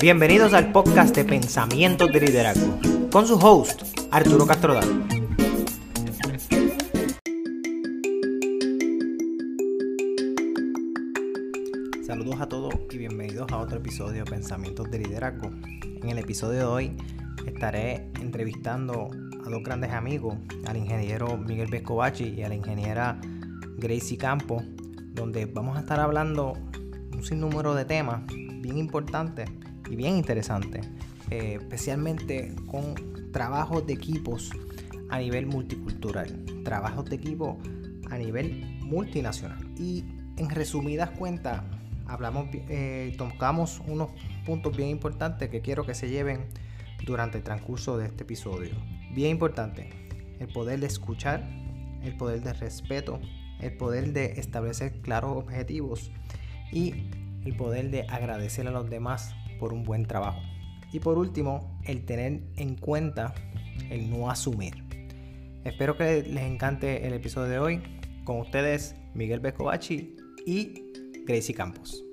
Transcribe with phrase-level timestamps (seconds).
[0.00, 2.78] Bienvenidos al podcast de Pensamientos de Liderazgo,
[3.10, 3.82] con su host,
[4.12, 4.84] Arturo Castrodal.
[12.06, 15.50] Saludos a todos y bienvenidos a otro episodio de Pensamientos de Liderazgo.
[15.82, 16.96] En el episodio de hoy
[17.44, 19.10] estaré entrevistando
[19.44, 20.36] a dos grandes amigos,
[20.66, 23.20] al ingeniero Miguel Vescovachi y a la ingeniera
[23.78, 24.62] Gracie Campo,
[25.14, 26.52] donde vamos a estar hablando
[27.12, 29.50] un sinnúmero de temas bien importantes
[29.90, 30.88] y bien interesantes,
[31.30, 32.94] eh, especialmente con
[33.32, 34.50] trabajos de equipos
[35.10, 37.58] a nivel multicultural, trabajos de equipo
[38.10, 39.58] a nivel multinacional.
[39.76, 40.04] Y
[40.36, 41.62] en resumidas cuentas,
[42.06, 44.10] hablamos, eh, tocamos unos
[44.46, 46.46] puntos bien importantes que quiero que se lleven
[47.04, 48.74] durante el transcurso de este episodio.
[49.12, 49.90] Bien importante,
[50.40, 51.48] el poder de escuchar,
[52.02, 53.20] el poder de respeto,
[53.60, 56.10] el poder de establecer claros objetivos
[56.72, 57.10] y
[57.44, 60.40] el poder de agradecer a los demás por un buen trabajo.
[60.92, 63.34] Y por último, el tener en cuenta
[63.90, 64.84] el no asumir.
[65.64, 67.82] Espero que les encante el episodio de hoy.
[68.24, 70.92] Con ustedes, Miguel Bescovachi y
[71.26, 72.04] Gracie Campos.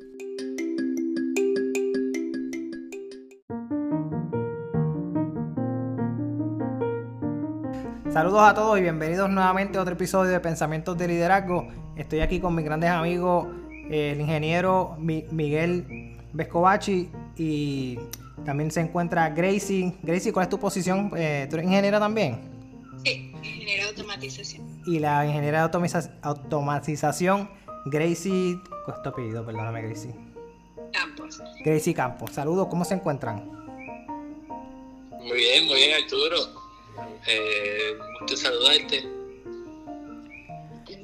[8.12, 11.68] Saludos a todos y bienvenidos nuevamente a otro episodio de Pensamientos de Liderazgo.
[11.98, 13.48] Estoy aquí con mis grandes amigos,
[13.90, 17.98] el ingeniero Miguel Vescovachi y
[18.46, 19.94] también se encuentra Gracie.
[20.02, 21.12] Gracie, ¿cuál es tu posición?
[21.16, 22.40] Eh, ¿Tú eres ingeniera también?
[23.04, 24.82] Sí, ingeniera de automatización.
[24.86, 25.80] Y la ingeniera de
[26.24, 27.50] automatización,
[27.86, 28.60] Gracie.
[28.86, 29.46] ¿Cuál es tu apellido?
[29.46, 30.16] Perdóname, Gracie.
[30.94, 31.42] Campos.
[31.64, 32.32] Gracie Campos.
[32.32, 33.50] Saludos, ¿cómo se encuentran?
[35.20, 36.38] Muy bien, muy bien, Arturo.
[37.28, 39.04] Eh, gusto saludarte.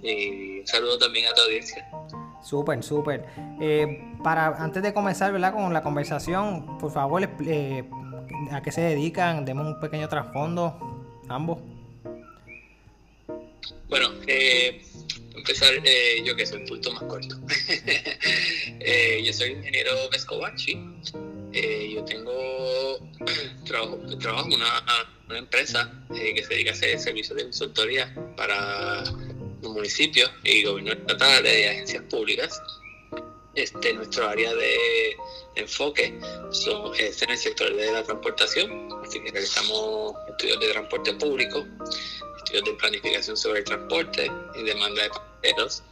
[0.03, 1.87] Y un saludo también a tu audiencia.
[2.43, 3.25] Súper, súper.
[3.59, 5.53] Eh, para antes de comenzar, ¿verdad?
[5.53, 7.83] Con la conversación, por favor, eh,
[8.51, 9.45] ¿a qué se dedican?
[9.45, 10.77] Demos un pequeño trasfondo,
[11.29, 11.59] ambos.
[13.89, 14.81] Bueno, eh,
[15.35, 17.35] empezar eh, yo que soy un punto más corto.
[18.83, 20.75] Eh, yo soy ingeniero Vescovachi.
[21.53, 22.97] Eh, yo tengo
[23.65, 24.83] trabajo, trabajo en una,
[25.29, 29.03] una empresa que se dedica a hacer servicios de consultoría para
[29.69, 32.61] municipios y gobiernos estatales y agencias públicas.
[33.53, 35.17] Este, nuestro área de
[35.55, 36.17] enfoque
[36.51, 41.65] son, es en el sector de la transportación, así que realizamos estudios de transporte público,
[42.37, 45.83] estudios de planificación sobre el transporte y demanda de pasajeros.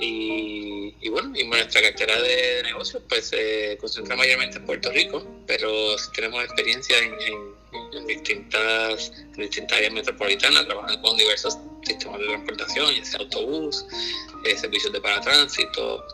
[0.00, 5.70] Y, bueno, y nuestra cartera de negocios pues se concentra mayormente en Puerto Rico, pero
[6.14, 7.53] tenemos experiencia en, en,
[7.92, 13.86] en distintas, en distintas áreas metropolitanas, trabajando con diversos sistemas de transportación, ya sea autobús,
[14.44, 16.04] eh, servicios de paratránsito,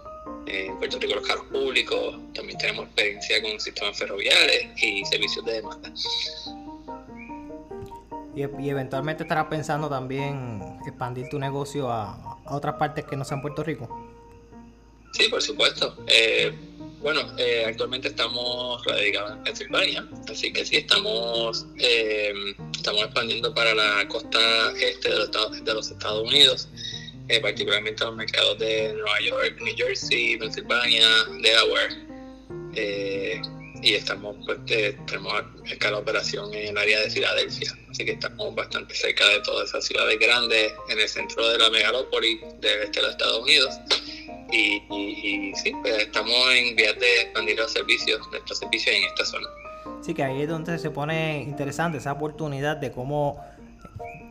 [0.46, 5.44] eh, en Puerto Rico los carros públicos, también tenemos experiencia con sistemas ferroviarios y servicios
[5.44, 5.92] de demanda.
[8.34, 13.24] Y, y eventualmente estarás pensando también expandir tu negocio a, a, otras partes que no
[13.24, 14.10] sean Puerto Rico.
[15.12, 15.96] Sí, por supuesto.
[16.06, 16.52] Eh,
[17.00, 22.32] bueno, eh, actualmente estamos radicados en Pensilvania, así que sí, estamos, eh,
[22.74, 24.38] estamos expandiendo para la costa
[24.78, 26.68] este de los de los Estados Unidos,
[27.28, 31.06] eh, particularmente los mercados de Nueva York, New Jersey, Pensilvania,
[31.40, 32.10] Delaware.
[32.74, 33.40] Eh,
[33.82, 38.54] y estamos, pues, tenemos escala de operación en el área de Filadelfia, así que estamos
[38.54, 43.00] bastante cerca de todas esas ciudades grandes en el centro de la megalópolis del este
[43.00, 43.74] de los Estados Unidos.
[44.52, 49.04] Y, y, y, sí, pues estamos en vías de expandir los servicios, nuestros servicios en
[49.04, 49.46] esta zona.
[50.00, 53.40] Sí, que ahí es donde se pone interesante esa oportunidad de cómo,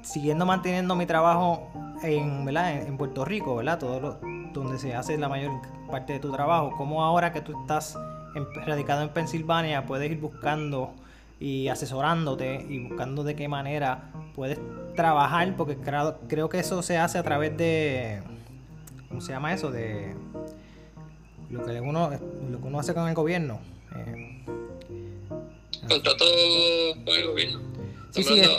[0.02, 1.72] siguiendo manteniendo mi trabajo
[2.04, 2.82] en, ¿verdad?
[2.82, 3.80] en Puerto Rico, ¿verdad?
[3.80, 4.20] Todo lo,
[4.54, 5.52] donde se hace la mayor
[5.90, 7.98] parte de tu trabajo, como ahora que tú estás
[8.36, 10.94] en, radicado en Pensilvania, puedes ir buscando
[11.40, 14.60] y asesorándote y buscando de qué manera puedes
[14.96, 15.78] trabajar, porque
[16.28, 18.22] creo que eso se hace a través de
[19.10, 19.72] ¿cómo se llama eso?
[19.72, 20.16] De
[21.50, 22.12] lo que uno,
[22.50, 23.60] lo que uno hace con el gobierno.
[23.96, 24.46] Eh,
[25.88, 26.26] Contrato
[27.06, 27.60] con el gobierno.
[28.12, 28.50] Sí, sí, es,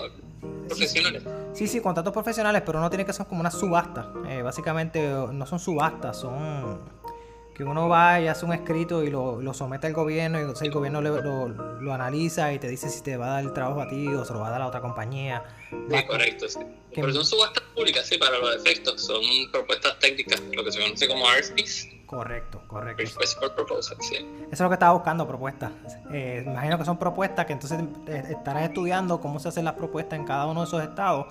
[0.69, 1.23] profesionales.
[1.55, 4.13] Sí, sí, contratos profesionales, pero no tiene que ser como una subasta.
[4.29, 5.01] Eh, básicamente
[5.33, 6.81] no son subastas, son
[7.55, 10.67] que uno va y hace un escrito y lo, lo somete al gobierno y entonces
[10.67, 13.53] el gobierno lo, lo, lo, analiza y te dice si te va a dar el
[13.53, 15.45] trabajo a ti o se lo va a dar a otra compañía.
[15.69, 16.61] Sí, correcto, sí.
[16.93, 17.01] ¿Qué?
[17.01, 19.01] Pero son subastas públicas, sí, para los efectos.
[19.05, 19.21] Son
[19.53, 21.89] propuestas técnicas, lo que se conoce como RFPs.
[22.11, 23.05] Correcto, correcto.
[23.05, 24.17] Request for proposal, sí.
[24.17, 25.71] Eso es lo que estaba buscando, propuestas.
[26.13, 27.79] Eh, imagino que son propuestas que entonces
[28.29, 31.27] estarás estudiando cómo se hacen las propuestas en cada uno de esos estados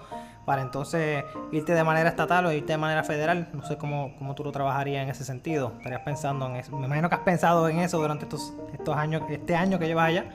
[0.46, 3.50] para entonces irte de manera estatal o irte de manera federal.
[3.52, 5.74] No sé cómo, cómo tú lo trabajarías en ese sentido.
[5.78, 6.76] Estarías pensando en eso.
[6.78, 10.08] Me imagino que has pensado en eso durante estos, estos años, este año que llevas
[10.08, 10.34] allá.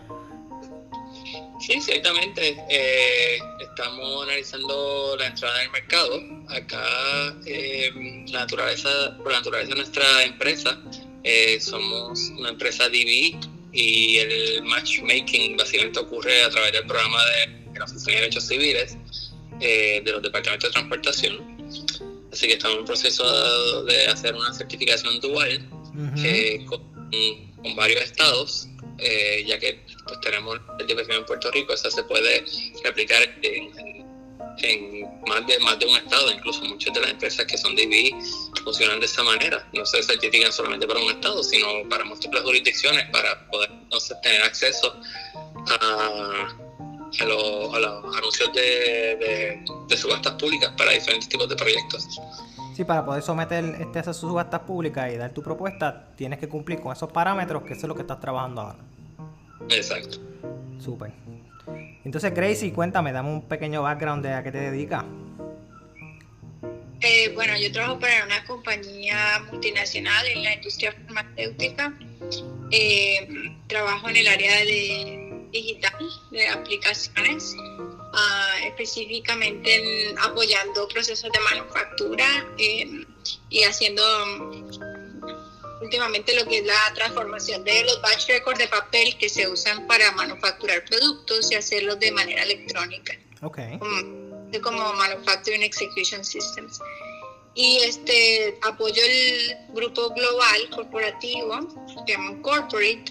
[1.66, 2.62] Sí, ciertamente.
[2.69, 6.22] Eh, estamos analizando la entrada en el mercado.
[6.49, 7.90] Acá, eh,
[8.28, 10.78] la naturaleza, por la naturaleza de nuestra empresa,
[11.22, 13.38] eh, somos una empresa DV
[13.72, 18.99] y el matchmaking básicamente ocurre a través del programa de la Oficina de Derechos Civiles
[19.58, 21.56] de los Departamentos de Transportación.
[22.31, 25.67] Así que estamos en proceso de hacer una certificación dual
[26.67, 26.82] con,
[27.62, 28.69] con varios estados
[29.05, 32.45] eh, ya que pues, tenemos DPF en Puerto Rico, esa se puede
[32.83, 33.71] replicar en,
[35.27, 38.15] más, de, más de un estado, incluso muchas de las empresas que son DBI
[38.65, 43.05] funcionan de esa manera, no se certifican solamente para un estado, sino para múltiples jurisdicciones,
[43.11, 44.99] para poder entonces tener acceso
[45.81, 46.56] a,
[47.27, 47.75] los
[48.17, 52.09] anuncios de, de subastas públicas para diferentes tipos de proyectos.
[52.75, 56.81] Sí, para poder someter este a subastas públicas y dar tu propuesta, tienes que cumplir
[56.81, 58.79] con esos parámetros, que eso es lo que estás trabajando ahora.
[59.71, 60.19] Exacto.
[60.79, 61.12] Súper.
[62.05, 65.05] Entonces, Gracie, cuéntame, dame un pequeño background de a qué te dedicas.
[67.01, 71.93] Eh, bueno, yo trabajo para una compañía multinacional en la industria farmacéutica.
[72.71, 73.29] Eh,
[73.67, 75.93] trabajo en el área de digital,
[76.31, 77.56] de aplicaciones.
[78.17, 83.05] Ah, específicamente en apoyando procesos de manufactura em,
[83.51, 84.03] y haciendo
[85.94, 89.87] últimamente lo que es la transformación de los batch records de papel que se usan
[89.87, 93.14] para manufacturar productos y hacerlos de manera electrónica.
[93.43, 93.79] Okay.
[93.79, 96.81] Como, como Manufacturing Execution Systems.
[97.55, 101.61] Y este apoyo el grupo global corporativo,
[102.05, 103.05] que llaman Corporate,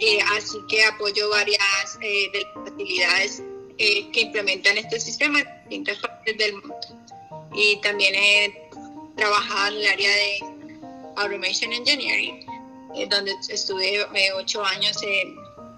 [0.00, 3.42] eh, así que apoyo varias eh, de las facilidades
[3.78, 6.76] eh, que implementan este sistema en distintas partes del mundo.
[7.54, 8.68] Y también he
[9.16, 10.49] trabajado en el área de
[11.16, 12.46] Automation Engineering,
[12.94, 14.96] eh, donde estuve eh, ocho años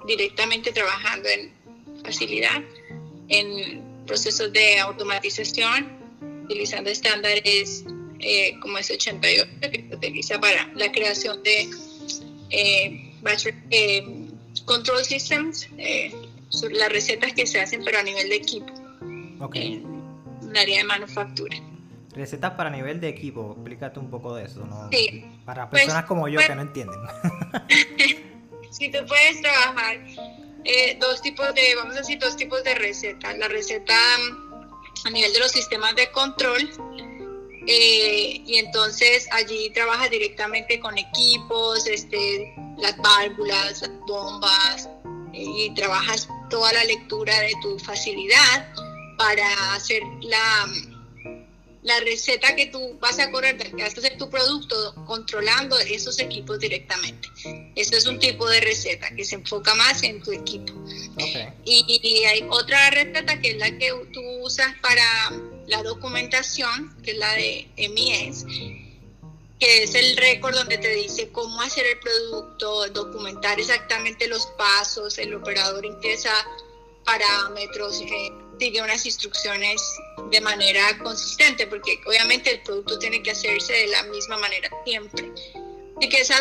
[0.07, 1.53] directamente trabajando en
[2.05, 2.63] facilidad,
[3.29, 5.89] en procesos de automatización,
[6.45, 7.85] utilizando estándares
[8.61, 11.69] como S88 que se utiliza para la creación de
[14.65, 15.69] control systems
[16.71, 18.73] las recetas que se hacen, pero a nivel de equipo.
[19.55, 21.57] En el área de manufactura.
[22.15, 24.89] Recetas para nivel de equipo, explícate un poco de eso, ¿no?
[24.91, 25.25] Sí.
[25.45, 27.01] Para pues, personas como yo pues que no entienden.
[28.71, 29.99] si tú puedes trabajar
[30.65, 33.37] eh, dos tipos de, vamos a decir, dos tipos de recetas.
[33.39, 36.71] La receta mm, a nivel de los sistemas de control,
[37.67, 44.89] eh, y entonces allí trabajas directamente con equipos, este, las válvulas, las bombas,
[45.33, 48.69] y trabajas toda la lectura de tu facilidad
[49.17, 50.67] para hacer la,
[51.83, 56.19] la receta que tú vas a correr, que vas a hacer tu producto controlando esos
[56.21, 57.29] equipos directamente.
[57.75, 60.73] Eso es un tipo de receta que se enfoca más en tu equipo.
[61.65, 65.05] Y, hay otra receta que es la que tú usas para
[65.67, 68.47] la documentación, que es la de MIS
[69.63, 75.19] que es el récord donde te dice cómo hacer el producto, documentar exactamente los pasos,
[75.19, 76.33] el operador ingresa
[77.05, 79.83] parámetros, eh, sigue unas instrucciones
[80.31, 85.33] de manera consistente, porque obviamente el producto tiene que hacerse de la misma manera siempre.
[86.01, 86.37] Y que esa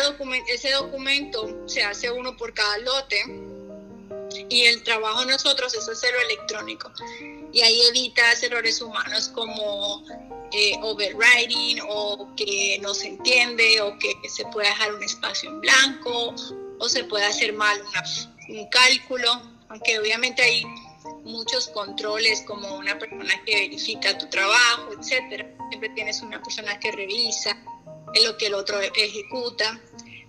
[0.48, 3.22] ese documento se hace uno por cada lote
[4.48, 6.90] y el trabajo de nosotros es hacerlo electrónico.
[7.52, 10.04] Y ahí evitas errores humanos como
[10.52, 16.34] eh, o que no se entiende o que se puede dejar un espacio en blanco
[16.78, 17.80] o se puede hacer mal
[18.48, 19.30] un cálculo,
[19.68, 20.64] aunque obviamente hay
[21.24, 25.48] muchos controles como una persona que verifica tu trabajo, etcétera.
[25.68, 27.56] Siempre tienes una persona que revisa
[28.24, 29.80] lo que el otro ejecuta,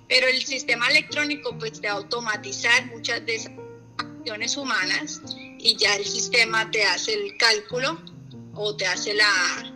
[0.08, 3.54] pero el sistema electrónico pues te automatizar muchas de esas
[3.98, 5.22] acciones humanas
[5.60, 8.02] y ya el sistema te hace el cálculo
[8.56, 9.74] o te hace la,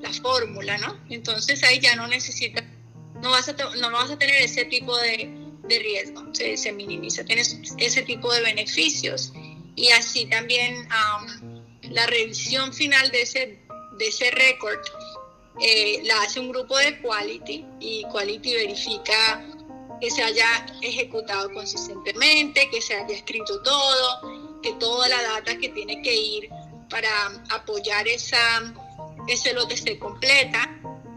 [0.00, 0.98] la fórmula, ¿no?
[1.08, 2.64] Entonces ahí ya no necesitas,
[3.22, 5.30] no vas a, no vas a tener ese tipo de,
[5.66, 9.32] de riesgo, se, se, minimiza, tienes ese tipo de beneficios
[9.78, 10.88] y así también
[11.82, 13.58] la revisión final de ese,
[13.98, 14.80] de ese récord
[15.60, 19.44] eh, la hace un grupo de quality y quality verifica
[20.00, 25.68] que se haya ejecutado consistentemente, que se haya escrito todo, que toda la data que
[25.70, 26.48] tiene que ir
[26.88, 27.10] para
[27.50, 28.74] apoyar esa
[29.28, 30.70] ese lote se completa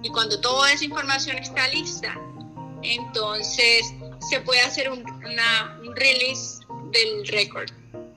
[0.03, 2.15] y cuando toda esa información está lista,
[2.83, 3.93] entonces
[4.29, 6.59] se puede hacer un, una, release
[6.91, 7.71] del récord.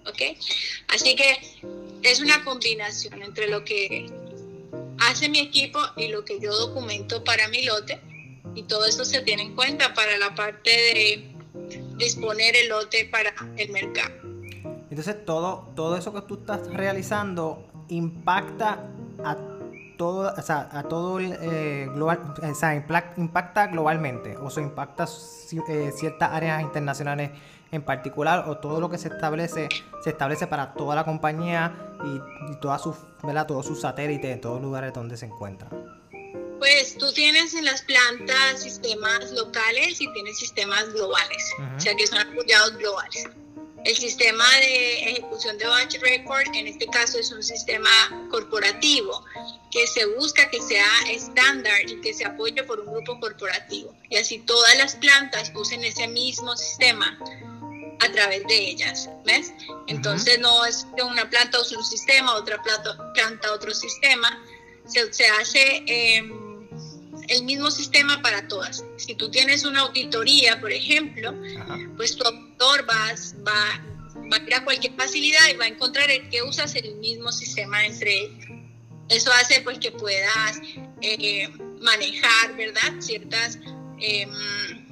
[0.06, 0.38] ¿Ok?
[0.88, 1.38] Así que
[2.02, 4.06] es una combinación entre lo que
[5.00, 8.00] hace mi equipo y lo que yo documento para mi lote
[8.54, 11.34] y todo eso se tiene en cuenta para la parte de
[11.96, 14.14] disponer el lote para el mercado.
[14.90, 18.86] Entonces todo, todo eso que tú estás realizando impacta
[19.24, 19.36] a
[19.96, 25.04] todo, o sea, a todo el eh, global, o sea, impacta globalmente, o se impacta
[25.04, 27.30] eh, ciertas áreas internacionales
[27.72, 29.68] en particular, o todo lo que se establece,
[30.02, 33.46] se establece para toda la compañía y, y todas sus, ¿verdad?
[33.46, 35.70] todos sus satélites en todos los lugares donde se encuentran.
[36.58, 42.06] Pues tú tienes en las plantas sistemas locales y tienes sistemas globales, o sea que
[42.06, 43.26] son apoyados globales.
[43.84, 47.90] El sistema de ejecución de batch record, en este caso, es un sistema
[48.30, 49.22] corporativo
[49.70, 53.94] que se busca que sea estándar y que se apoye por un grupo corporativo.
[54.08, 57.18] Y así todas las plantas usen ese mismo sistema
[58.00, 59.52] a través de ellas, ¿ves?
[59.86, 64.42] Entonces no es que una planta use un sistema, otra planta, planta otro sistema,
[64.86, 65.84] se, se hace...
[65.86, 66.40] Eh,
[67.28, 68.84] el mismo sistema para todas.
[68.96, 71.34] Si tú tienes una auditoría, por ejemplo,
[71.96, 73.14] pues tu auditor va,
[73.46, 77.32] va, a ir a cualquier facilidad y va a encontrar el que usas el mismo
[77.32, 78.44] sistema entre ellos.
[79.08, 80.60] Eso hace pues que puedas
[81.02, 81.48] eh,
[81.80, 83.00] manejar, ¿verdad?
[83.00, 83.58] Ciertas
[84.00, 84.83] em,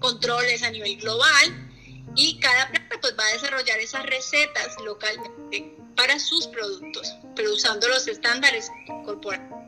[0.00, 1.70] controles a nivel global
[2.16, 7.86] y cada planta pues va a desarrollar esas recetas localmente para sus productos, pero usando
[7.88, 8.70] los estándares
[9.04, 9.60] corporativos.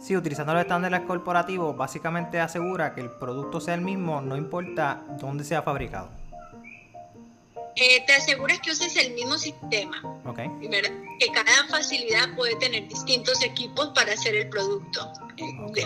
[0.00, 5.02] Sí, utilizando los estándares corporativos, básicamente asegura que el producto sea el mismo, no importa
[5.20, 6.10] dónde sea fabricado.
[7.74, 10.02] Eh, te aseguras que uses el mismo sistema.
[10.24, 10.48] Okay.
[11.20, 15.12] Que cada facilidad puede tener distintos equipos para hacer el producto.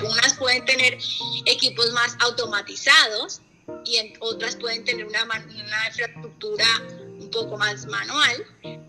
[0.02, 0.98] Unas pueden tener
[1.44, 3.42] equipos más automatizados
[3.84, 6.66] y en otras pueden tener una, una infraestructura
[7.18, 8.44] un poco más manual,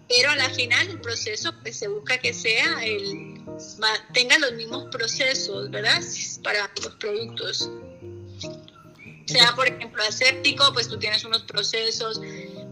[0.08, 3.34] pero a la final el proceso pues, se busca que sea el
[4.14, 6.02] tenga los mismos procesos, ¿verdad?
[6.44, 7.70] Para los productos.
[9.26, 12.20] Sea, por ejemplo, aséptico, pues tú tienes unos procesos,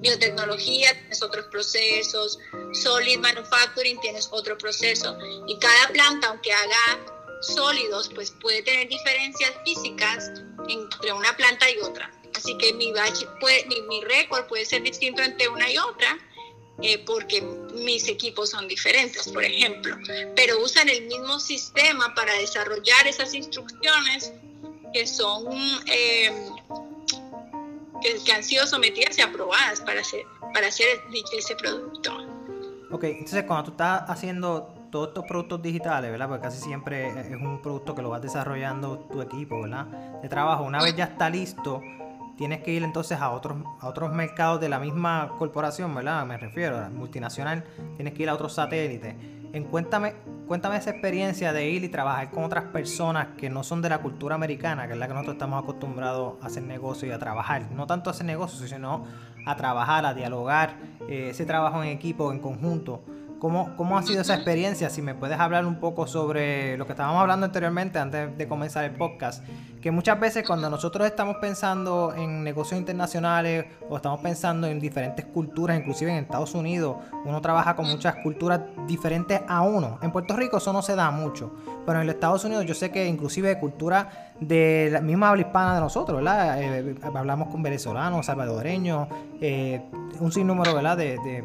[0.01, 2.39] biotecnología, tienes otros procesos,
[2.73, 5.17] solid manufacturing, tienes otro proceso.
[5.47, 7.05] Y cada planta, aunque haga
[7.41, 10.31] sólidos, pues puede tener diferencias físicas
[10.67, 12.11] entre una planta y otra.
[12.35, 16.17] Así que mi, batch puede, mi, mi récord puede ser distinto entre una y otra,
[16.81, 19.95] eh, porque mis equipos son diferentes, por ejemplo,
[20.35, 24.33] pero usan el mismo sistema para desarrollar esas instrucciones
[24.91, 25.45] que son
[25.85, 26.49] eh,
[28.01, 30.87] que, han sido sometidas y aprobadas para hacer para hacer
[31.37, 32.17] ese producto.
[32.89, 36.27] Ok, entonces cuando tú estás haciendo todos estos productos digitales, ¿verdad?
[36.27, 39.85] Porque casi siempre es un producto que lo vas desarrollando tu equipo, ¿verdad?
[40.21, 40.63] De trabajo.
[40.63, 41.81] Una vez ya está listo,
[42.37, 46.25] tienes que ir entonces a otros, a otros mercados de la misma corporación, ¿verdad?
[46.25, 47.63] Me refiero a multinacional,
[47.95, 49.15] tienes que ir a otros satélites.
[49.53, 50.15] En cuéntame,
[50.47, 53.97] cuéntame esa experiencia de ir y trabajar con otras personas que no son de la
[53.97, 57.69] cultura americana, que es la que nosotros estamos acostumbrados a hacer negocio y a trabajar.
[57.71, 59.03] No tanto a hacer negocio, sino
[59.45, 60.75] a trabajar, a dialogar,
[61.09, 63.03] eh, ese trabajo en equipo, en conjunto.
[63.41, 64.91] ¿Cómo, ¿Cómo ha sido esa experiencia?
[64.91, 68.85] Si me puedes hablar un poco sobre lo que estábamos hablando anteriormente antes de comenzar
[68.85, 69.43] el podcast,
[69.81, 75.25] que muchas veces cuando nosotros estamos pensando en negocios internacionales o estamos pensando en diferentes
[75.25, 79.97] culturas, inclusive en Estados Unidos, uno trabaja con muchas culturas diferentes a uno.
[80.03, 81.51] En Puerto Rico eso no se da mucho,
[81.83, 85.73] pero en los Estados Unidos yo sé que inclusive cultura de la misma habla hispana
[85.73, 86.61] de nosotros, ¿verdad?
[86.61, 89.07] Eh, hablamos con venezolanos, salvadoreños,
[89.41, 89.81] eh,
[90.19, 90.95] un sinnúmero, ¿verdad?
[90.95, 91.43] de de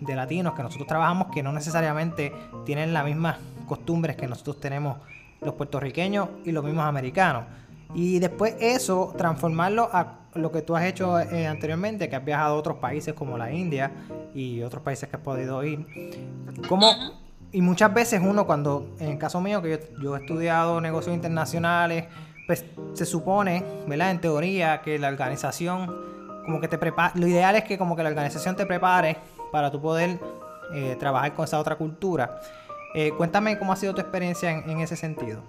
[0.00, 2.32] latinos que nosotros trabajamos que no necesariamente
[2.64, 4.98] tienen las mismas costumbres que nosotros tenemos
[5.40, 7.44] los puertorriqueños y los mismos americanos.
[7.94, 12.54] Y después eso, transformarlo a lo que tú has hecho eh, anteriormente, que has viajado
[12.54, 13.90] a otros países como la India
[14.34, 15.86] y otros países que has podido ir.
[16.68, 16.90] como
[17.52, 21.14] Y muchas veces uno cuando, en el caso mío, que yo, yo he estudiado negocios
[21.14, 22.06] internacionales,
[22.46, 24.10] pues se supone, ¿verdad?
[24.10, 25.94] En teoría, que la organización,
[26.44, 29.16] como que te prepara, lo ideal es que como que la organización te prepare
[29.50, 30.18] para tú poder
[30.74, 32.40] eh, trabajar con esa otra cultura.
[32.94, 35.42] Eh, cuéntame cómo ha sido tu experiencia en, ese sentido.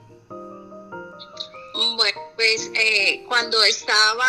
[1.96, 4.28] Bueno, pues eh, cuando estaba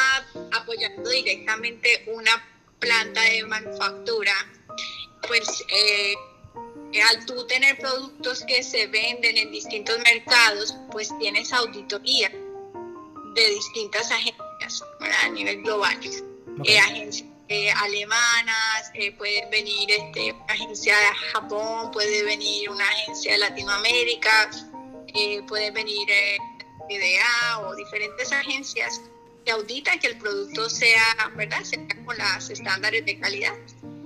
[0.52, 2.30] apoyando directamente una
[2.78, 4.32] planta de manufactura,
[5.26, 5.64] pues
[7.10, 14.10] al tú tener productos que se venden en distintos mercados, pues tienes auditoría de distintas
[14.10, 14.82] agencias
[15.22, 15.98] a nivel global.
[16.66, 23.32] agencias eh, alemanas, eh, puede venir este, una agencia de Japón, puede venir una agencia
[23.32, 24.50] de Latinoamérica,
[25.14, 26.08] eh, puede venir
[26.88, 29.00] IDEA o diferentes agencias
[29.44, 31.02] que auditan que el producto sea,
[31.36, 33.54] ¿verdad?, sea con los estándares de calidad.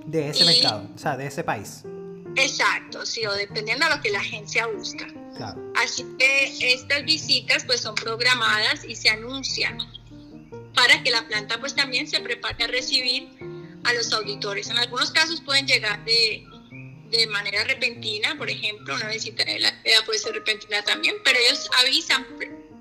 [0.05, 1.83] De ese mercado, o sea, de ese país.
[2.35, 5.05] Exacto, sí, o dependiendo de lo que la agencia busca.
[5.35, 5.73] Claro.
[5.75, 9.77] Así que estas visitas pues son programadas y se anuncian
[10.73, 13.29] para que la planta pues también se prepare a recibir
[13.83, 14.69] a los auditores.
[14.69, 16.45] En algunos casos pueden llegar de,
[17.09, 19.73] de manera repentina, por ejemplo, una visita de la
[20.05, 22.25] puede ser repentina también, pero ellos avisan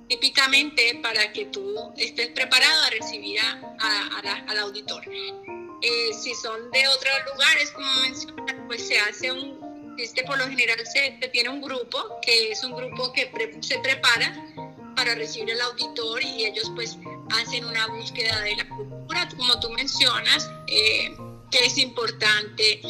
[0.09, 5.03] típicamente para que tú estés preparado a recibir a, al auditor.
[5.09, 10.47] Eh, si son de otros lugares, como mencionas, pues se hace un, este por lo
[10.47, 13.31] general se, tiene un grupo, que es un grupo que
[13.61, 16.99] se prepara para recibir al auditor y ellos pues
[17.31, 21.17] hacen una búsqueda de la cultura, como tú mencionas, eh,
[21.51, 22.81] que es importante,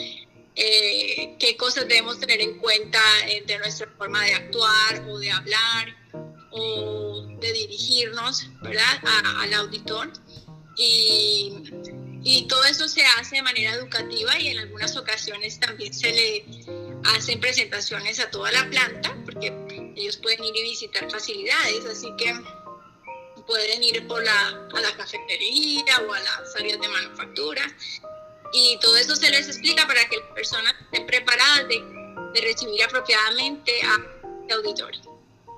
[0.54, 3.00] eh, qué cosas debemos tener en cuenta
[3.46, 5.96] de nuestra forma de actuar o de hablar
[6.52, 9.02] o de dirigirnos, ¿verdad?,
[9.38, 10.12] al auditor.
[10.76, 11.52] Y,
[12.22, 16.44] y, todo eso se hace de manera educativa y en algunas ocasiones también se le
[17.14, 19.14] hacen presentaciones a toda la planta,
[19.96, 22.34] ellos pueden ir y visitar facilidades, así que
[23.46, 27.62] pueden ir por la, a la cafetería o a las áreas de manufactura.
[28.52, 31.82] Y todo eso se les explica para que las personas estén preparadas de,
[32.34, 33.96] de recibir apropiadamente a
[34.42, 35.00] este auditorio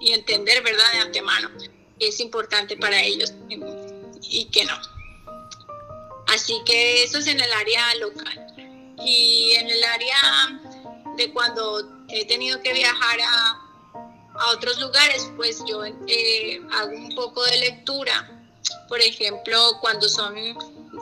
[0.01, 1.51] y entender, ¿verdad?, de antemano
[1.99, 3.33] que es importante para ellos
[4.23, 4.79] y que no.
[6.29, 8.95] Así que eso es en el área local.
[9.05, 10.17] Y en el área
[11.17, 13.64] de cuando he tenido que viajar a,
[14.35, 18.31] a otros lugares, pues yo eh, hago un poco de lectura.
[18.89, 20.35] Por ejemplo, cuando son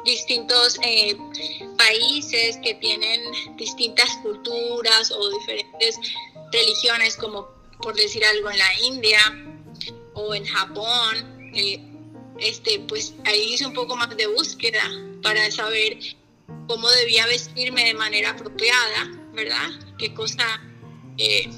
[0.05, 1.17] distintos eh,
[1.77, 3.21] países que tienen
[3.57, 5.99] distintas culturas o diferentes
[6.53, 7.49] religiones, como
[7.81, 9.21] por decir algo, en la India
[10.15, 11.81] o en Japón, eh,
[12.39, 14.83] este, pues ahí hice un poco más de búsqueda
[15.23, 15.99] para saber
[16.67, 19.71] cómo debía vestirme de manera apropiada, ¿verdad?
[19.99, 20.61] Qué cosa,
[21.19, 21.51] eh,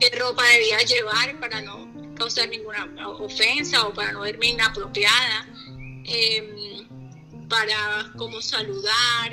[0.00, 5.46] qué ropa debía llevar para no causar ninguna ofensa o para no verme inapropiada,
[6.04, 6.88] em,
[7.48, 9.32] para cómo saludar,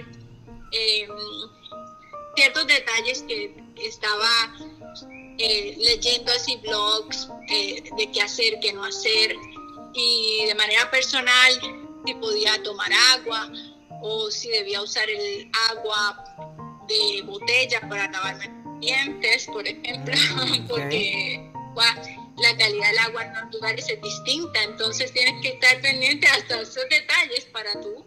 [0.72, 1.10] em,
[2.36, 4.30] ciertos detalles que estaba
[5.38, 9.36] eh, leyendo así blogs eh, de qué hacer, qué no hacer,
[9.94, 11.54] y de manera personal
[12.06, 13.50] si podía tomar agua
[14.02, 16.24] o si debía usar el agua
[16.88, 20.14] de botella para lavarme dientes, por ejemplo,
[20.68, 21.52] porque
[22.38, 26.62] la calidad del agua en los lugares es distinta, entonces tienes que estar pendiente hasta
[26.62, 28.06] esos detalles para tú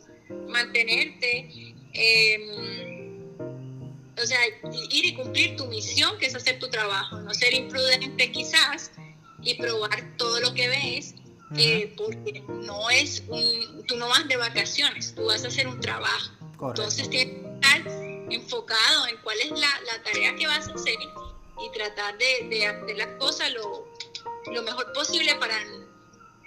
[0.48, 1.74] mantenerte.
[1.94, 2.72] Eh,
[4.22, 4.38] o sea,
[4.90, 8.92] ir y cumplir tu misión, que es hacer tu trabajo, no ser imprudente quizás
[9.42, 11.14] y probar todo lo que ves,
[11.56, 15.80] eh, porque no es un, tú no vas de vacaciones, tú vas a hacer un
[15.80, 16.32] trabajo.
[16.60, 18.01] Entonces tienes que estar
[18.34, 22.96] enfocado en cuál es la, la tarea que vas a hacer y tratar de, hacer
[22.96, 23.88] las cosas lo,
[24.52, 25.58] lo mejor posible para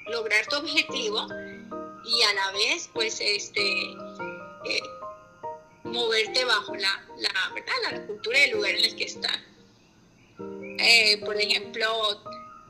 [0.07, 1.27] lograr tu objetivo
[2.05, 4.81] y a la vez pues este eh,
[5.83, 7.73] moverte bajo la, la, ¿verdad?
[7.91, 9.39] la cultura del lugar en el que estás.
[10.77, 12.21] Eh, por ejemplo,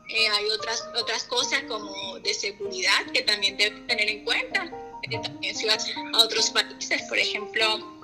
[0.10, 4.71] eh, hay otras, otras cosas como de seguridad que también debes tener en cuenta.
[5.07, 7.97] También si vas a otros países, por ejemplo,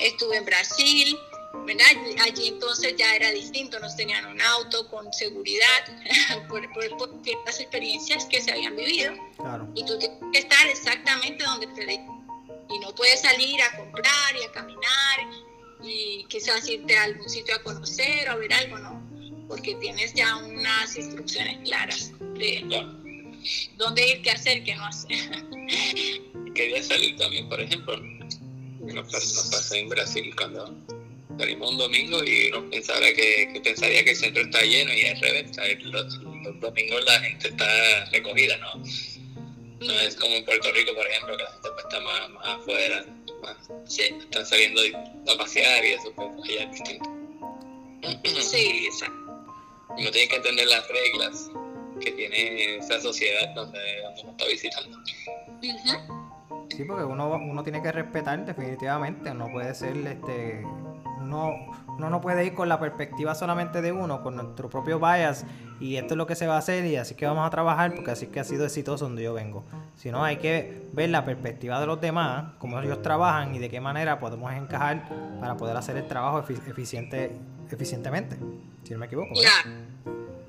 [0.00, 1.16] estuve en Brasil,
[1.66, 1.86] ¿verdad?
[2.22, 5.66] Allí entonces ya era distinto, nos tenían un auto con seguridad
[6.48, 9.12] por, por, ciertas experiencias que se habían vivido.
[9.74, 12.00] Y tú tienes que estar exactamente donde te
[12.72, 15.18] y no puedes salir a comprar y a caminar
[15.82, 19.02] y quizás irte a algún sitio a conocer o a ver algo, no,
[19.48, 22.64] porque tienes ya unas instrucciones claras de
[23.76, 25.18] dónde ir, qué hacer, qué no hacer.
[26.54, 27.96] Quería salir también, por ejemplo,
[28.80, 30.74] nos pasó, en Brasil cuando
[31.38, 35.20] salimos un domingo y uno pensaba que, pensaría que el centro está lleno y al
[35.20, 38.82] revés, los, los domingos la gente está recogida, ¿no?
[39.80, 42.48] No es como en Puerto Rico, por ejemplo, que la gente pues, está más, más
[42.48, 43.04] afuera,
[43.86, 44.80] sí, están saliendo
[45.32, 47.10] a pasear y eso, pues allá es distinto.
[48.40, 49.16] Sí, exacto.
[49.96, 51.50] Uno tiene que entender las reglas
[52.00, 53.78] que tiene esa sociedad donde
[54.22, 54.98] uno está visitando.
[56.68, 60.64] Sí, porque uno, uno tiene que respetar definitivamente, no puede ser este
[61.20, 61.54] uno,
[61.86, 65.44] uno no puede ir con la perspectiva solamente de uno, con nuestro propio bias
[65.78, 67.94] y esto es lo que se va a hacer y así que vamos a trabajar
[67.94, 69.64] porque así que ha sido exitoso donde yo vengo.
[69.96, 73.80] Sino hay que ver la perspectiva de los demás, cómo ellos trabajan y de qué
[73.80, 75.08] manera podemos encajar
[75.40, 77.32] para poder hacer el trabajo eficiente,
[77.70, 78.36] eficientemente,
[78.84, 79.34] si no me equivoco.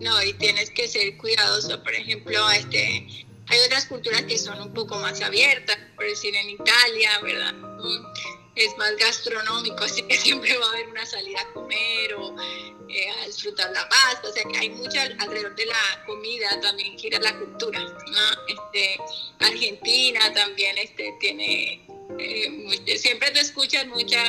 [0.01, 3.07] No, y tienes que ser cuidadoso, por ejemplo, este
[3.47, 7.53] hay otras culturas que son un poco más abiertas, por decir en Italia, ¿verdad?
[8.55, 12.35] es más gastronómico, así que siempre va a haber una salida a comer o
[12.89, 16.97] eh, a disfrutar la pasta, o sea que hay mucho alrededor de la comida también
[16.97, 17.79] gira la cultura.
[18.47, 18.99] Este,
[19.39, 21.85] Argentina también este, tiene,
[22.19, 24.23] eh, siempre te escuchas mucha,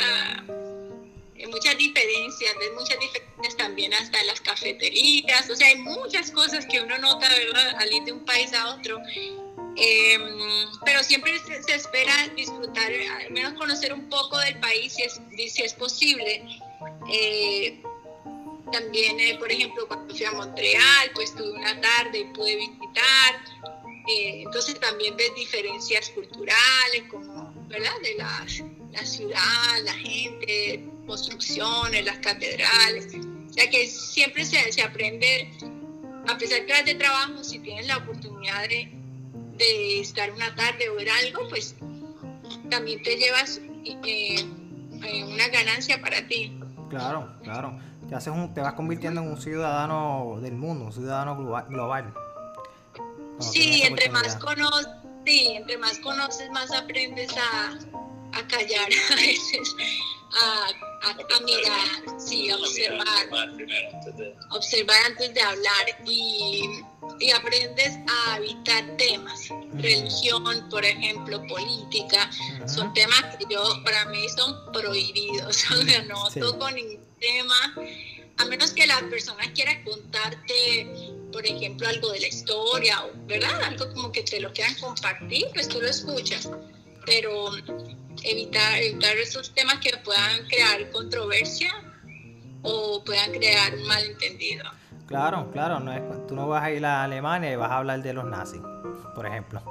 [1.47, 6.81] muchas diferencias, ves muchas diferencias también hasta las cafeterías, o sea, hay muchas cosas que
[6.81, 9.01] uno nota, ¿verdad?, al ir de un país a otro
[9.77, 15.21] Em, pero siempre se, espera disfrutar, al menos conocer un poco del país si es,
[15.53, 16.45] si es posible.
[17.11, 17.81] Eh,
[18.71, 23.35] también, eh, por ejemplo, cuando fui a Montreal, pues tuve una tarde y pude visitar.
[24.09, 27.93] Eh, entonces también ves diferencias culturales, como, ¿verdad?
[28.03, 28.47] De la,
[28.91, 33.13] la ciudad, la gente, construcciones, las catedrales.
[33.51, 35.51] Sea que siempre se, se aprende,
[36.27, 39.03] a pesar que de trabajo, si tienes la oportunidad de
[39.59, 41.77] de estar una tarde o ver algo, pues
[42.71, 44.37] también te llevas eh,
[45.05, 46.59] eh, una ganancia para ti.
[46.89, 47.79] Claro, claro.
[48.09, 51.37] Te, haces un, te vas convirtiendo en un ciudadano del mundo, un ciudadano
[51.69, 52.13] global.
[53.39, 54.89] Sí, entre más conoces,
[55.25, 57.79] sí, entre más conoces, más aprendes a,
[58.33, 59.75] a callar a veces,
[60.33, 60.69] a,
[61.09, 63.29] a, mirar, sí, a observar,
[64.51, 66.81] observar antes de hablar y,
[67.21, 72.31] y aprendes a evitar temas, religión, por ejemplo, política,
[72.67, 77.75] son temas que yo, para mí son prohibidos, o sea, no toco ningún tema,
[78.39, 83.63] a menos que la persona quiera contarte por ejemplo, algo de la historia, ¿verdad?
[83.65, 86.49] Algo como que te lo quieran compartir, pues tú lo escuchas.
[87.07, 87.51] Pero
[88.25, 91.73] evitar, evitar esos temas que puedan crear controversia
[92.63, 94.65] o puedan crear un malentendido.
[95.07, 98.03] Claro, claro, no es, tú no vas a ir a Alemania y vas a hablar
[98.03, 98.63] de los nazis,
[99.15, 99.63] por ejemplo.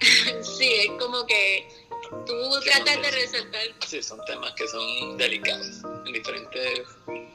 [0.42, 1.68] sí, es como que
[2.26, 3.62] tú tratas de resaltar.
[3.86, 6.80] Sí, son temas que son delicados en diferentes,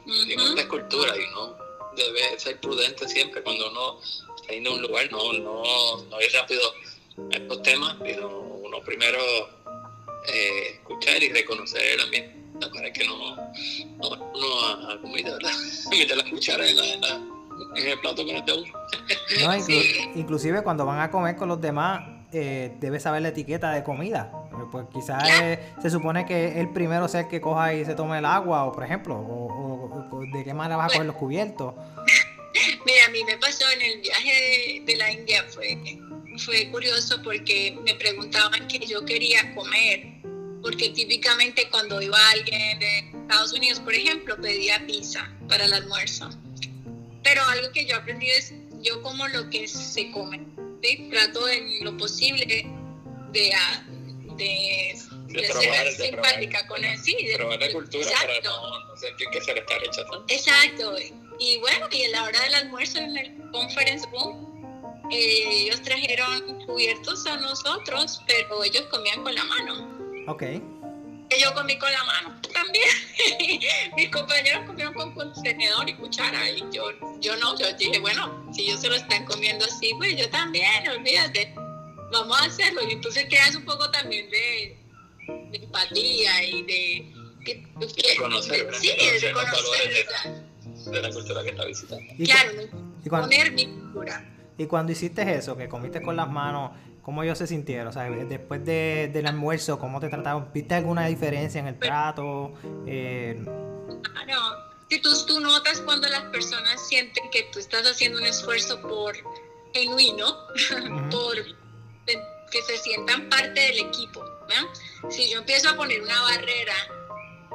[0.04, 1.56] diferentes culturas y uno
[1.96, 4.00] debe ser prudente siempre cuando uno
[4.36, 5.62] está yendo a un lugar, no, no,
[6.04, 6.60] no ir rápido
[7.32, 9.18] a estos temas, sino uno primero
[10.28, 15.50] eh, escuchar y reconocer el ambiente para que no, no uno a, a comida, ¿verdad?
[15.90, 17.20] Meter la cuchara en, la,
[17.76, 18.72] en, el plato con el de uno.
[19.42, 23.82] No, inclusive cuando van a comer con los demás, eh, debe saber la etiqueta de
[23.82, 24.32] comida.
[24.70, 25.28] Pues quizás
[25.82, 28.72] se supone que el primero sea el que coja y se tome el agua, o
[28.72, 31.74] por ejemplo, o, de qué manera vas a coger los cubiertos.
[32.86, 35.76] Mira, a mí me pasó en el viaje de, de la India, fue,
[36.38, 40.13] fue curioso porque me preguntaban que yo quería comer
[40.64, 46.30] porque típicamente cuando iba alguien de Estados Unidos, por ejemplo, pedía pizza para el almuerzo.
[47.22, 50.40] Pero algo que yo aprendí es, yo como lo que se come,
[50.82, 51.06] ¿sí?
[51.10, 52.66] trato en lo posible
[53.32, 53.84] de, ah,
[54.38, 54.98] de,
[55.28, 59.60] ser simpática con él, sí, de probar la cultura para no, sentir que se le
[59.60, 60.24] está rechazando.
[60.28, 60.96] Exacto,
[61.38, 64.54] y bueno, y a la hora del almuerzo en el conference room,
[65.10, 69.93] eh, ellos trajeron cubiertos a nosotros, pero ellos comían con la mano.
[70.26, 70.42] Ok.
[71.40, 72.86] Yo comí con la mano también.
[73.96, 76.84] Mis compañeros comieron con contenedor y cuchara y yo,
[77.20, 80.88] yo no, yo dije, bueno, si ellos se lo están comiendo así, pues yo también,
[80.88, 81.52] olvídate,
[82.12, 82.82] vamos a hacerlo.
[82.88, 84.78] Y entonces creas un poco también de,
[85.52, 87.12] empatía y de...
[88.18, 90.06] conocer, sí, de conocer,
[90.90, 92.04] de, la cultura que está visitando.
[92.24, 94.30] Claro, poner mi cultura.
[94.56, 96.70] Y cuando hiciste eso, que comiste con las manos,
[97.04, 97.88] ¿Cómo ellos se sintieron?
[97.88, 100.48] O sea, después de, del almuerzo, ¿cómo te trataron?
[100.54, 102.54] ¿Viste alguna diferencia en el trato?
[102.86, 103.44] Eh...
[104.02, 104.40] Claro.
[104.88, 109.14] Si tú, tú notas cuando las personas sienten que tú estás haciendo un esfuerzo por
[109.72, 110.36] genuino,
[111.10, 111.36] por
[112.54, 114.24] que se sientan parte del equipo.
[115.10, 116.74] Si yo empiezo a poner una barrera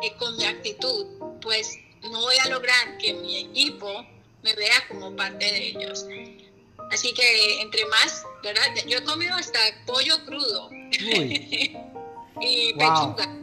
[0.04, 1.06] eh, con mi actitud,
[1.42, 4.06] pues no voy a lograr que mi equipo
[4.44, 6.06] me vea como parte de ellos.
[6.92, 8.64] Así que entre más, ¿verdad?
[8.88, 10.70] Yo he comido hasta pollo crudo
[12.42, 13.36] y pechuga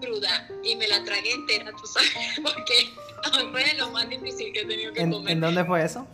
[0.00, 2.10] cruda y me la tragué entera, tú sabes,
[2.42, 2.92] porque
[3.52, 5.32] fue lo más difícil que he tenido que comer.
[5.32, 6.06] ¿En dónde fue eso?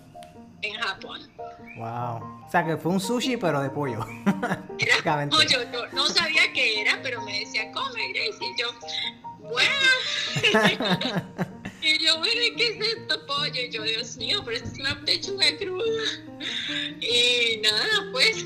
[0.63, 1.31] En Japón.
[1.77, 2.45] Wow.
[2.47, 4.07] O sea que fue un sushi pero de pollo.
[4.79, 8.69] Era pollo, yo no sabía qué era, pero me decía, come y yo,
[9.41, 9.71] bueno.
[11.83, 13.61] Y yo, bueno, ¿qué es esto, pollo?
[13.61, 16.03] Y yo, Dios mío, pero esto es una pechuga cruda.
[17.01, 18.45] Y nada, pues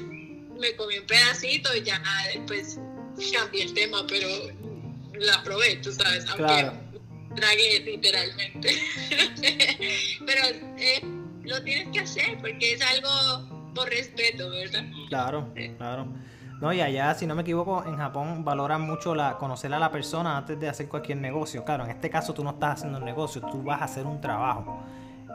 [0.59, 2.79] me comí un pedacito y ya después
[3.33, 4.29] cambié el tema, pero
[5.18, 6.70] la probé, tú sabes, aunque
[7.35, 8.75] tragué literalmente.
[10.27, 10.42] pero
[10.79, 11.03] eh,
[11.42, 14.85] lo tienes que hacer porque es algo por respeto, ¿verdad?
[15.09, 16.09] Claro, claro.
[16.61, 19.90] No, y allá, si no me equivoco, en Japón valoran mucho la conocer a la
[19.90, 21.64] persona antes de hacer cualquier negocio.
[21.64, 24.21] Claro, en este caso tú no estás haciendo un negocio, tú vas a hacer un
[24.21, 24.79] trabajo.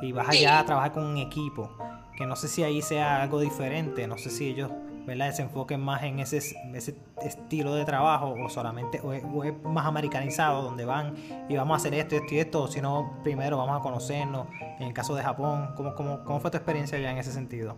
[0.01, 1.69] Y vas allá a trabajar con un equipo.
[2.17, 4.71] Que no sé si ahí sea algo diferente, no sé si ellos
[5.05, 5.31] ¿verdad?
[5.31, 9.23] se enfoquen más en ese, ese estilo de trabajo o solamente o es,
[9.63, 11.15] más americanizado donde van
[11.49, 14.47] y vamos a hacer esto, esto y esto, sino primero vamos a conocernos.
[14.79, 17.75] En el caso de Japón, ¿cómo, cómo, cómo fue tu experiencia allá en ese sentido?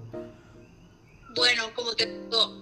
[1.36, 2.60] Bueno, como te digo,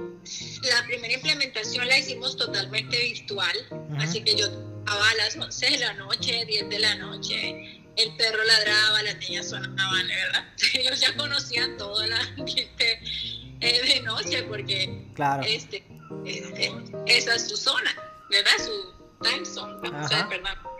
[0.63, 3.55] la primera implementación la hicimos totalmente virtual,
[3.99, 8.15] así que yo estaba a las 11 de la noche, 10 de la noche, el
[8.15, 10.45] perro ladraba, las niñas sonaban, ¿verdad?
[10.73, 12.99] Ellos ya conocían todo el ambiente
[13.59, 15.43] eh, de noche porque claro.
[15.45, 15.83] este,
[16.25, 16.71] este,
[17.07, 17.91] esa es su zona,
[18.29, 18.51] ¿verdad?
[18.57, 20.70] Su time zone, vamos a ver, perdón.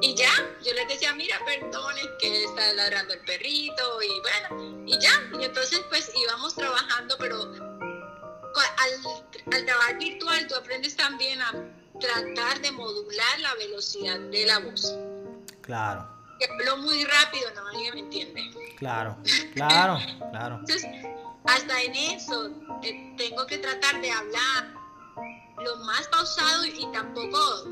[0.00, 0.30] Y ya,
[0.64, 5.10] yo les decía, mira, perdonen que está ladrando el perrito y bueno, y ya.
[5.40, 11.52] Y entonces pues íbamos trabajando, pero al, al trabajar virtual tú aprendes también a
[12.00, 14.94] tratar de modular la velocidad de la voz.
[15.62, 16.08] Claro.
[16.38, 18.50] Que hablo muy rápido, no alguien me entiende.
[18.76, 19.16] Claro,
[19.54, 19.98] claro,
[20.30, 20.58] claro.
[20.60, 20.86] Entonces,
[21.44, 22.50] hasta en eso
[22.82, 24.74] eh, tengo que tratar de hablar
[25.64, 27.64] lo más pausado y tampoco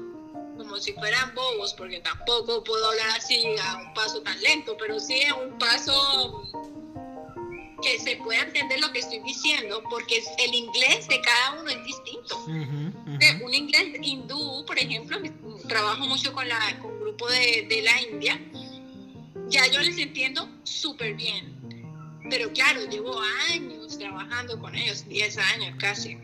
[0.57, 4.99] como si fueran bobos, porque tampoco puedo hablar así a un paso tan lento, pero
[4.99, 6.43] sí a un paso
[7.83, 11.85] que se pueda entender lo que estoy diciendo, porque el inglés de cada uno es
[11.85, 12.45] distinto.
[12.47, 15.19] Un inglés hindú, por ejemplo,
[15.69, 18.41] trabajo mucho con, la, con un grupo de, de la India,
[19.49, 21.55] ya yo les entiendo súper bien.
[22.29, 26.19] Pero claro, llevo años trabajando con ellos, 10 años casi.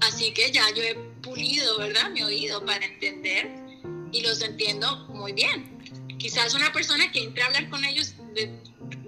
[0.00, 2.10] Así que ya yo he pulido, ¿verdad?
[2.10, 3.50] Mi oído para entender
[4.12, 5.78] y los entiendo muy bien.
[6.18, 8.52] Quizás una persona que entre a hablar con ellos de,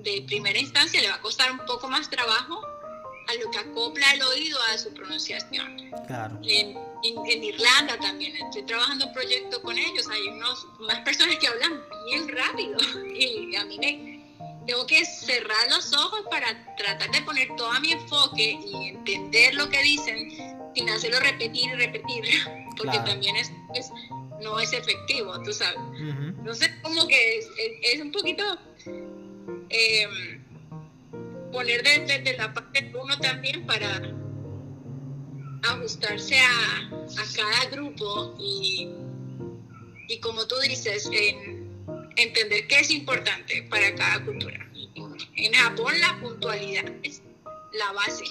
[0.02, 2.62] de primera instancia le va a costar un poco más trabajo
[3.28, 5.90] a lo que acopla el oído a su pronunciación.
[6.06, 6.38] Claro.
[6.44, 10.08] En, en, Irlanda también estoy trabajando un proyecto con ellos.
[10.10, 12.76] Hay unos, unas personas que hablan bien rápido
[13.14, 14.20] y a mí me,
[14.66, 19.68] tengo que cerrar los ojos para tratar de poner todo mi enfoque y entender lo
[19.68, 22.24] que dicen sin hacerlo repetir y repetir,
[22.76, 23.52] porque también es,
[24.40, 25.78] no es efectivo, tú sabes.
[25.98, 27.48] Entonces, como que es,
[27.82, 28.44] es, un poquito
[29.68, 30.06] eh,
[31.52, 34.00] poner desde de, la parte de uno también para
[35.68, 38.88] ajustarse a, a cada grupo y,
[40.08, 41.60] y, como tú dices, en
[42.16, 44.66] entender qué es importante para cada cultura.
[45.36, 47.22] En Japón la puntualidad es
[47.72, 48.24] la base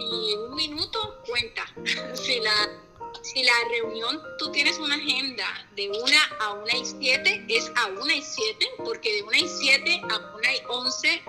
[0.00, 1.66] y un minuto cuenta.
[2.14, 2.80] si la
[3.22, 7.88] si la reunión tú tienes una agenda de una a una y siete, es a
[7.88, 11.22] una y siete, porque de una y siete a una y once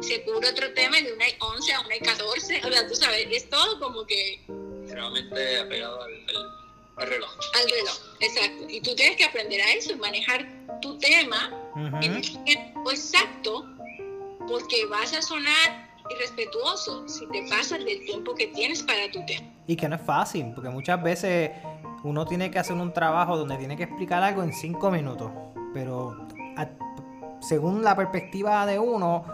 [0.00, 2.86] se cubre otro tema, y de una y once a una y catorce, o sea,
[2.86, 4.44] tú sabes, es todo como que...
[4.88, 6.26] Realmente apegado al,
[6.96, 7.30] al, reloj.
[7.54, 8.66] Al reloj, exacto.
[8.68, 10.46] Y tú tienes que aprender a eso, manejar
[10.82, 11.50] tu tema
[12.02, 13.66] en un tiempo exacto,
[14.48, 19.48] porque vas a sonar irrespetuoso si te pasas del tiempo que tienes para tu tema.
[19.66, 21.50] Y que no es fácil, porque muchas veces
[22.04, 25.30] uno tiene que hacer un trabajo donde tiene que explicar algo en cinco minutos,
[25.74, 26.26] pero
[27.40, 29.24] según la perspectiva de uno,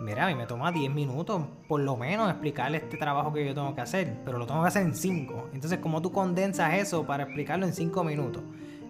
[0.00, 3.54] mira, a mí me toma 10 minutos por lo menos explicarle este trabajo que yo
[3.54, 5.50] tengo que hacer, pero lo tengo que hacer en 5.
[5.52, 8.42] Entonces, ¿cómo tú condensas eso para explicarlo en 5 minutos?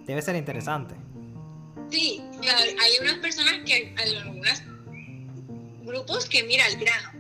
[0.07, 0.95] Debe ser interesante.
[1.91, 4.63] Sí, hay unas personas que, algunos
[5.85, 7.18] grupos que mira el grano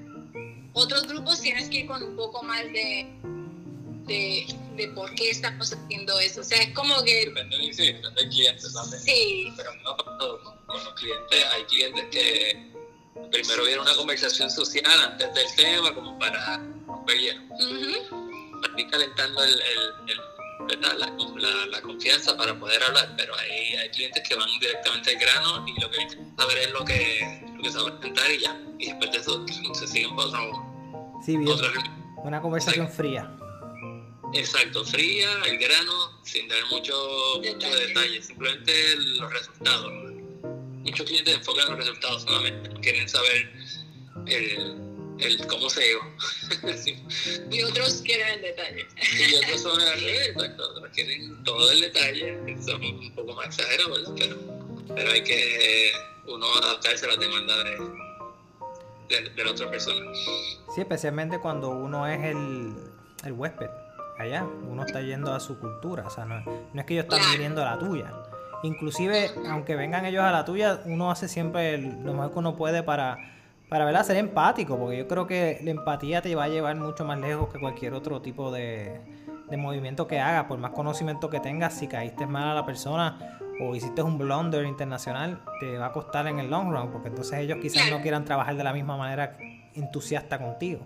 [0.79, 3.07] otros grupos tienes que ir con un poco más de,
[4.07, 6.41] de, de por qué estamos haciendo eso.
[6.41, 7.27] O sea, es como que...
[7.27, 9.03] Depende, sí, depende del cliente también.
[9.03, 9.53] Sí.
[9.57, 12.73] Pero no con, con los clientes, hay clientes que
[13.31, 17.37] primero viene una conversación social antes del tema, como para romper.
[18.61, 20.21] Para ir calentando el, el, el
[20.81, 25.19] la, la, la, confianza para poder hablar, pero hay, hay clientes que van directamente al
[25.19, 28.31] grano y lo que quieren saber es lo que, lo que se va a presentar
[28.31, 28.61] y ya.
[28.79, 30.67] Y después de eso se siguen por otro,
[31.24, 31.57] Sí, bien.
[32.24, 33.31] Una conversación fría.
[34.35, 36.94] Exacto, fría, el grano, sin dar mucho,
[37.38, 39.92] mucho detalle, simplemente los resultados.
[40.83, 43.50] Muchos clientes enfocan en los resultados solamente, quieren saber
[44.26, 44.76] el,
[45.18, 46.02] el cómo se llegó.
[47.50, 48.87] Y otros quieren el detalle.
[49.18, 53.46] Y otros son al revés, exacto, otros quieren todo el detalle, son un poco más
[53.46, 54.37] exagerados, pero,
[54.94, 55.92] pero hay que
[56.26, 58.08] uno adaptarse a la demanda de,
[59.09, 60.12] de, la otra persona.
[60.75, 62.75] Sí, especialmente cuando uno es el,
[63.25, 63.68] el huésped
[64.18, 67.21] allá, uno está yendo a su cultura, o sea, no, no es que ellos están
[67.33, 68.12] viniendo a la tuya.
[68.64, 72.83] Inclusive, aunque vengan ellos a la tuya, uno hace siempre lo mejor que uno puede
[72.83, 73.16] para,
[73.68, 74.05] para ¿verdad?
[74.05, 77.53] ser empático, porque yo creo que la empatía te va a llevar mucho más lejos
[77.53, 79.01] que cualquier otro tipo de,
[79.49, 83.38] de movimiento que hagas, por más conocimiento que tengas, si caíste mal a la persona
[83.61, 87.40] o hiciste un blunder internacional, te va a costar en el long run, porque entonces
[87.40, 89.37] ellos quizás no quieran trabajar de la misma manera
[89.75, 90.81] entusiasta contigo.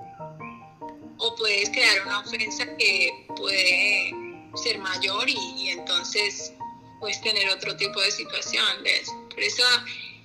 [1.19, 4.13] O puedes crear una ofensa que puede
[4.55, 6.55] ser mayor y, entonces
[7.01, 8.65] puedes tener otro tipo de situación.
[9.31, 9.63] Por eso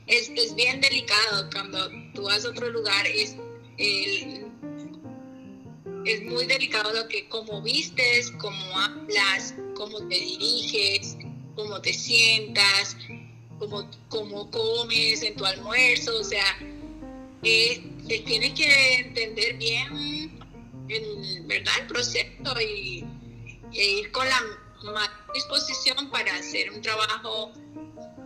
[0.07, 3.35] es, es, bien delicado cuando tú vas a otro lugar, es,
[6.07, 11.16] es muy delicado lo que, cómo vistes, cómo hablas, cómo te diriges,
[11.57, 12.95] cómo te sientas,
[13.57, 16.45] cómo, cómo comes en tu almuerzo, o sea,
[17.43, 17.83] eh,
[18.25, 20.39] tienes que entender bien
[20.87, 21.73] el, ¿verdad?
[21.81, 23.03] el proceso y,
[23.73, 24.41] ir con la
[24.93, 27.51] más disposición para hacer un trabajo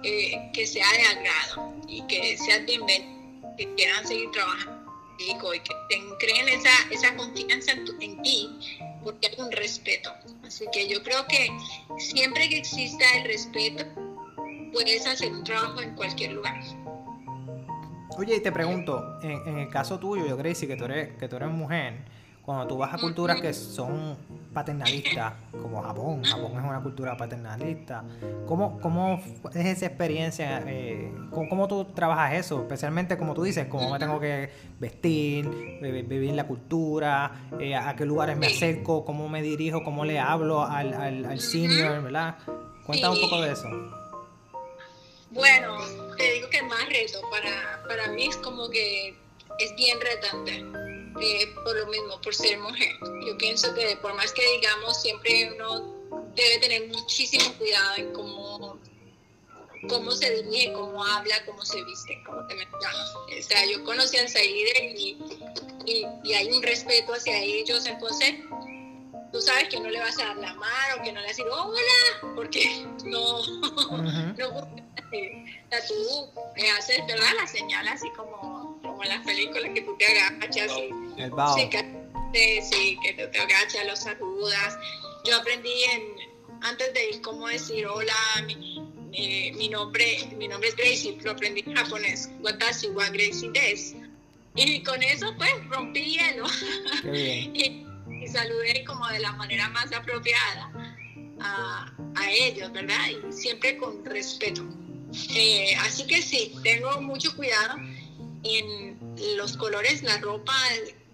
[0.04, 4.82] eh, que sea de agrado y que sea bienvenido, que quieran seguir trabajando
[5.20, 8.50] y que creen esa, esa confianza en ti
[9.04, 10.12] porque hay un respeto.
[10.44, 11.50] Así que yo creo que
[11.98, 13.86] siempre que exista el respeto,
[14.72, 16.62] puedes hacer un trabajo en cualquier lugar.
[18.18, 21.38] Oye, y te pregunto, en, el caso tuyo, yo Gracie, que tú eres, que tú
[21.38, 22.00] eres mujer,
[22.52, 24.18] cuando tú vas a culturas que son
[24.54, 28.04] paternalistas, como Japón, Japón es una cultura paternalista,
[28.46, 29.22] ¿cómo, cómo
[29.54, 30.62] es esa experiencia?
[30.68, 32.62] Eh, ¿cómo, tú trabajas eso?
[32.62, 34.50] Especialmente, como tú dices, cómo me tengo que
[34.82, 40.20] vestir, vivir la cultura, eh, a qué lugares me acerco, cómo me dirijo, cómo le
[40.20, 42.36] hablo al, al, senior, ¿verdad?
[42.86, 43.70] Cuéntame un poco de eso.
[45.30, 45.78] Bueno,
[46.18, 47.22] te digo que más reto.
[47.32, 49.16] Para, para mí es como que
[49.60, 52.95] es bien retante eh, por lo mismo, por ser mujer.
[53.26, 56.02] Yo pienso que por más que digamos, siempre uno
[56.36, 58.80] debe tener muchísimo cuidado en cómo,
[59.89, 62.95] cómo se dirige, cómo habla, cómo se viste, cómo te metas.
[63.15, 65.17] O sea, yo conocí a Saíder y,
[65.86, 68.36] y, hay un respeto hacia ellos, entonces
[69.32, 71.43] tú sabes que no le vas a dar la mano, que no le vas a
[71.43, 73.45] decir hola, porque no,
[74.38, 74.82] no
[75.88, 77.32] tú me haces ¿verdad?
[77.38, 81.69] la señal así como, como en las películas que tú te agachas y el Sí,
[81.69, 84.78] que, sí, que te, agachas, los saludas.
[85.26, 86.02] Yo aprendí en,
[86.62, 88.13] antes de ir cómo decir hola,
[88.45, 88.80] mi,
[89.56, 93.95] mi, nombre, mi nombre es Gracie, lo aprendí en japonés, watashi wa Gracie des.
[94.56, 96.45] Y con eso pues rompí hielo
[97.13, 100.71] y, y, saludé como de la manera más apropiada
[101.39, 103.08] a, a ellos, ¿verdad?
[103.10, 104.63] Y siempre con respeto.
[105.36, 107.78] Eh, así que sí, tengo mucho cuidado
[108.43, 108.97] en
[109.38, 110.54] los colores, la ropa,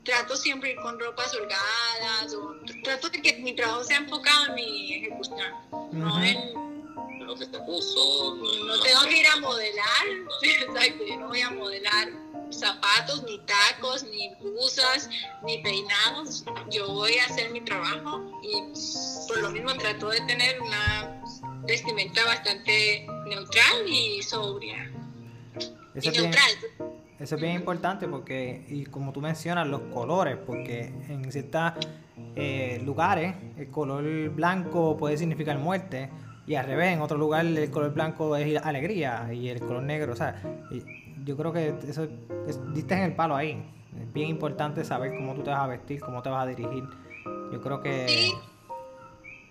[0.07, 4.55] trato siempre ir con ropas holgadas, o trato de que mi trabajo sea enfocado en
[4.55, 5.53] mi ejecución,
[5.91, 8.37] no en lo que te puso.
[8.37, 10.05] No tengo que ir a modelar,
[10.41, 12.07] exacto, yo no voy a modelar
[12.49, 15.09] zapatos, ni tacos, ni blusas,
[15.43, 16.45] ni peinados.
[16.71, 21.21] Yo voy a hacer mi trabajo y por lo mismo trato de tener una
[21.65, 24.89] vestimenta bastante neutral y sobria.
[26.01, 26.96] y neutral.
[27.19, 31.73] Eso es bien importante porque, y como tú mencionas, los colores, porque en ciertos
[32.35, 36.09] eh, lugares el color blanco puede significar muerte
[36.45, 40.13] y al revés, en otro lugar el color blanco es alegría y el color negro,
[40.13, 40.41] o sea,
[41.25, 42.07] yo creo que eso
[42.73, 43.61] diste en el palo ahí.
[43.99, 46.83] Es bien importante saber cómo tú te vas a vestir, cómo te vas a dirigir.
[47.51, 48.07] Yo creo que...
[48.07, 48.33] Sí.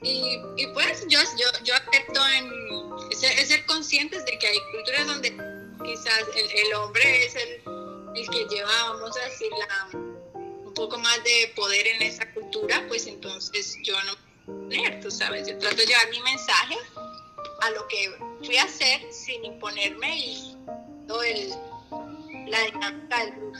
[0.03, 5.56] Y, y, pues yo, yo, yo acepto en ser conscientes de que hay culturas donde
[5.87, 7.63] quizás el, el hombre es el,
[8.15, 12.85] el, que lleva, vamos a decir, la, un poco más de poder en esa cultura,
[12.89, 16.77] pues entonces yo no tener, tú sabes, yo trato de llevar mi mensaje
[17.63, 20.57] a lo que fui a hacer sin imponerme y
[21.07, 21.51] todo el,
[22.49, 23.59] la dinámica del grupo.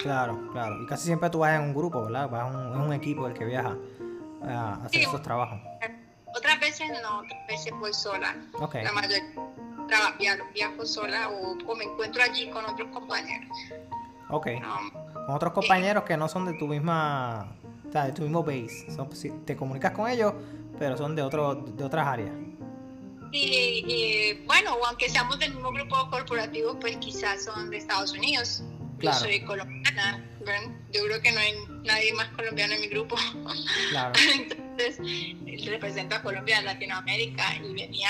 [0.00, 0.82] Claro, claro.
[0.82, 2.28] Y casi siempre tú vas en un grupo, ¿verdad?
[2.28, 3.76] Vas en un, un equipo el que viaja
[4.42, 5.60] a hacer esos trabajos.
[6.36, 8.34] Otras veces no, otras veces voy sola.
[8.54, 8.82] Okay.
[8.82, 9.22] La mayoría
[10.18, 13.56] viajo, viajo sola o, me encuentro allí con otros compañeros.
[14.30, 14.48] Ok.
[15.12, 17.56] con otros compañeros que no son de tu misma,
[17.88, 18.86] o sea, de tu mismo base.
[18.90, 19.08] Son,
[19.44, 20.34] te comunicas con ellos,
[20.78, 22.32] pero son de, otro, de otras áreas.
[23.36, 28.62] Y, bueno, aunque seamos del mismo grupo corporativo, pues quizás son de Estados Unidos.
[28.98, 29.18] Claro.
[29.18, 30.24] Yo soy colombiana,
[30.92, 33.16] yo creo que no hay nadie más colombiano en mi grupo.
[33.90, 34.12] Claro.
[34.34, 38.08] Entonces, represento a Colombia en Latinoamérica y venía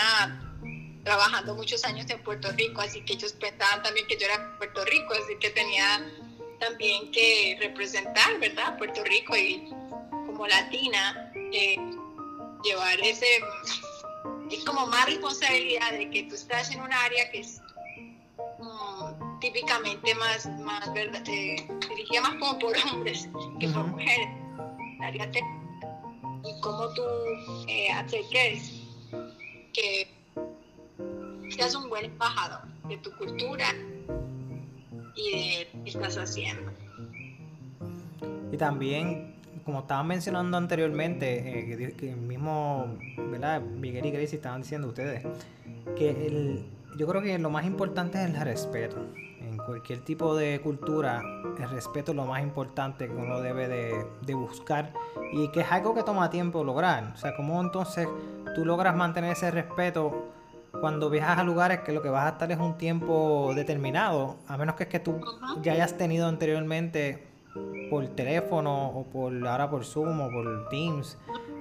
[1.05, 4.85] trabajando muchos años en Puerto Rico, así que ellos pensaban también que yo era Puerto
[4.87, 6.11] Rico, así que tenía
[6.59, 8.77] también que representar, ¿verdad?
[8.79, 9.69] Puerto Rico y
[10.27, 11.77] como latina, eh,
[12.65, 13.27] llevar ese,
[14.51, 17.61] es como más responsabilidad de que tú estás en un área que es,
[18.59, 21.23] mm, típicamente más, más ¿verdad?
[21.25, 21.57] Se
[21.89, 23.29] dirigía más como por hombres
[23.61, 24.29] que por mujeres.
[26.47, 27.03] Y cómo tú
[27.69, 27.89] eh,
[29.73, 30.14] que
[31.55, 33.67] seas un buen embajador de tu cultura
[35.15, 36.73] y de lo que estás haciendo.
[38.51, 39.35] Y también,
[39.65, 42.97] como estaban mencionando anteriormente, eh, que, el mismo,
[43.31, 43.61] ¿verdad?
[43.61, 45.25] Miguel y Gracie estaban diciendo ustedes,
[45.97, 48.97] que el, yo creo que lo más importante es el respeto.
[49.41, 51.23] En cualquier tipo de cultura,
[51.59, 54.93] el respeto es lo más importante que uno debe de, de buscar
[55.33, 57.13] y que es algo que toma tiempo lograr.
[57.15, 58.09] O sea, ¿cómo entonces
[58.55, 60.33] tú logras mantener ese respeto
[60.81, 64.57] cuando viajas a lugares que lo que vas a estar es un tiempo determinado, a
[64.57, 65.21] menos que es que tú
[65.63, 67.27] ya hayas tenido anteriormente
[67.91, 71.17] por teléfono o por ahora por Zoom o por Teams,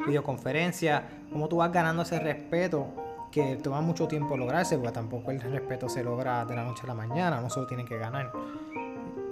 [0.08, 2.88] videoconferencia, cómo tú vas ganando ese respeto
[3.32, 6.88] que toma mucho tiempo lograrse, porque tampoco el respeto se logra de la noche a
[6.88, 8.32] la mañana, no solo tienen que ganar.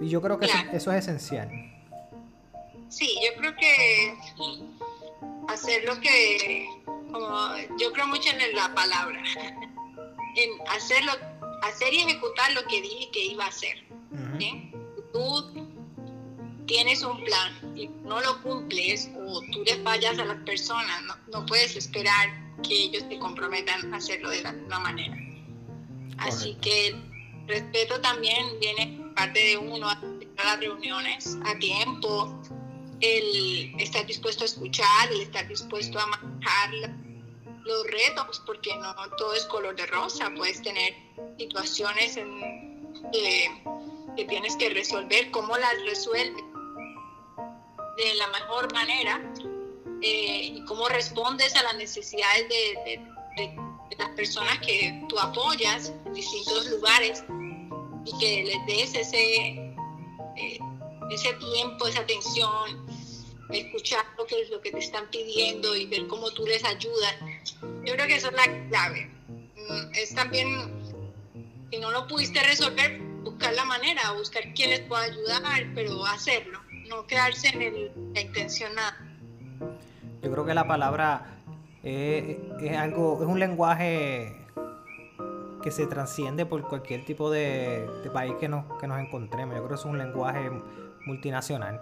[0.01, 1.49] Y yo creo que eso, es esencial.
[2.89, 4.17] Sí, yo creo que
[5.47, 6.67] hacer lo que,
[7.11, 7.29] como
[7.79, 9.21] yo creo mucho en la palabra,
[10.35, 11.11] en hacerlo,
[11.63, 13.85] hacer y ejecutar lo que dije que iba a hacer.
[15.13, 15.53] Tú
[16.65, 21.15] tienes un plan y no lo cumples o tú le fallas a las personas, no,
[21.39, 22.29] no puedes esperar
[22.63, 25.17] que ellos te comprometan a hacerlo de la misma manera.
[26.17, 26.95] Así que
[27.47, 29.99] respeto también viene parte de uno a
[30.43, 32.41] las reuniones a tiempo,
[33.01, 36.69] el estar dispuesto a escuchar, el estar dispuesto a manejar
[37.65, 40.93] los retos, porque no todo es color de rosa, puedes tener
[41.37, 42.15] situaciones
[43.11, 46.43] que tienes que resolver, cómo las resuelves
[47.97, 49.21] de la mejor manera
[50.01, 52.99] eh, y cómo respondes a las necesidades de,
[53.97, 57.23] las personas que tú apoyas en distintos lugares
[58.05, 59.45] y que les des ese,
[60.37, 60.59] eh,
[61.11, 62.87] ese tiempo, esa atención,
[63.51, 67.15] escuchar lo que, lo que te están pidiendo y ver cómo tú les ayudas.
[67.85, 69.09] Yo creo que eso es la clave.
[69.55, 70.47] Mm, es también,
[71.71, 76.59] si no lo pudiste resolver, buscar la manera, buscar quién les pueda ayudar, pero hacerlo,
[76.89, 78.97] no quedarse en la intención nada.
[80.21, 81.37] Yo creo que la palabra
[81.83, 82.37] es,
[82.77, 84.37] algo, es un lenguaje
[85.61, 89.55] que se transciende por cualquier tipo de, país que nos, que nos encontremos.
[89.55, 90.49] Yo creo que es un lenguaje
[91.05, 91.79] multinacional.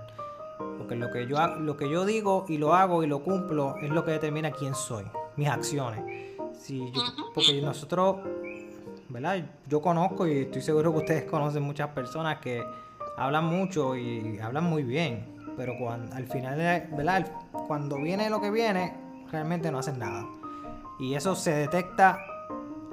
[0.78, 3.90] Porque lo que, yo, lo que yo digo y lo hago y lo cumplo es
[3.90, 5.06] lo que determina quién soy,
[5.40, 6.04] mis acciones.
[6.54, 6.92] Si
[7.34, 8.18] porque nosotros,
[9.08, 9.44] ¿verdad?
[9.68, 12.64] Yo conozco y estoy seguro que ustedes conocen muchas personas que
[13.18, 16.56] hablan mucho y hablan muy bien pero cuando, al final,
[16.96, 17.30] ¿verdad?
[17.68, 18.94] Cuando viene lo que viene,
[19.30, 20.26] realmente no hacen nada.
[21.02, 22.18] Y eso se detecta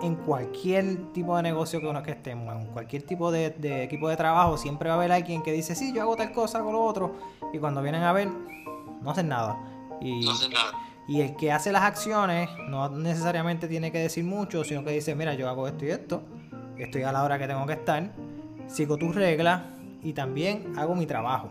[0.03, 4.17] en cualquier tipo de negocio que uno que estemos, en cualquier tipo de, equipo de
[4.17, 6.83] trabajo, siempre va a haber alguien que dice, sí, yo hago tal cosa, hago lo
[6.83, 7.15] otro,
[7.53, 8.29] y cuando vienen a ver,
[9.01, 9.57] no hacen nada.
[10.01, 10.73] Y, no hacen nada.
[11.09, 15.15] Y el que hace las acciones no necesariamente tiene que decir mucho, sino que dice,
[15.15, 16.23] mira, yo hago esto y esto,
[16.79, 18.11] estoy a la hora que tengo que estar,
[18.67, 19.63] sigo tus reglas
[20.03, 21.51] y también hago mi trabajo.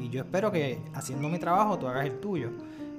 [0.00, 2.50] Y yo espero que haciendo mi trabajo tú hagas el tuyo.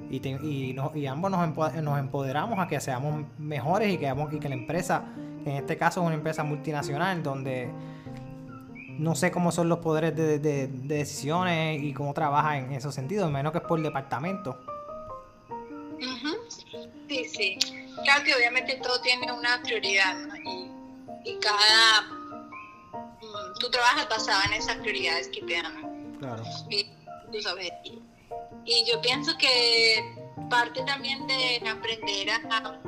[0.09, 5.03] Y, y, ambos nos, empoderamos a que seamos mejores y que, que la empresa,
[5.45, 7.69] en este caso es una empresa multinacional, donde
[8.97, 13.51] no sé cómo son los poderes de, decisiones y cómo trabaja en esos sentidos, menos
[13.51, 14.57] que es por departamento.
[17.07, 17.57] Sí, sí.
[18.03, 22.01] Claro que obviamente todo tiene una prioridad y, y, cada...
[22.01, 26.43] Mm, tú trabajas basado en esas prioridades que te dan Claro.
[26.69, 26.89] Y,
[28.65, 30.15] Y yo pienso que
[30.49, 32.79] parte también de aprender a,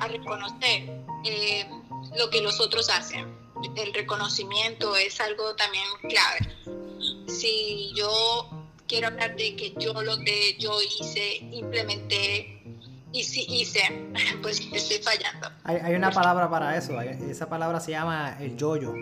[0.00, 1.68] a, reconocer eh,
[2.16, 3.36] lo que los otros hacen.
[3.76, 7.28] El reconocimiento es algo también clave.
[7.28, 8.61] Si yo
[8.92, 12.62] quiero hablar de que yo lo de yo hice, implementé
[13.10, 13.80] y si hice,
[14.42, 15.48] pues estoy fallando.
[15.64, 18.92] Hay, hay una palabra para eso, esa palabra se llama el yoyo.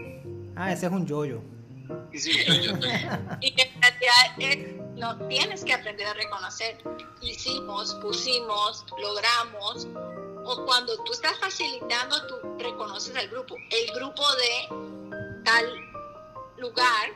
[0.54, 1.42] Ah, ese es un yoyo.
[2.12, 6.78] y en realidad no tienes que aprender a reconocer.
[7.20, 9.88] Hicimos, pusimos, logramos.
[10.44, 13.56] O cuando tú estás facilitando, tú reconoces al grupo.
[13.56, 15.66] El grupo de tal
[16.58, 17.10] lugar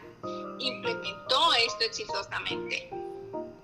[0.59, 2.91] implementó esto exitosamente.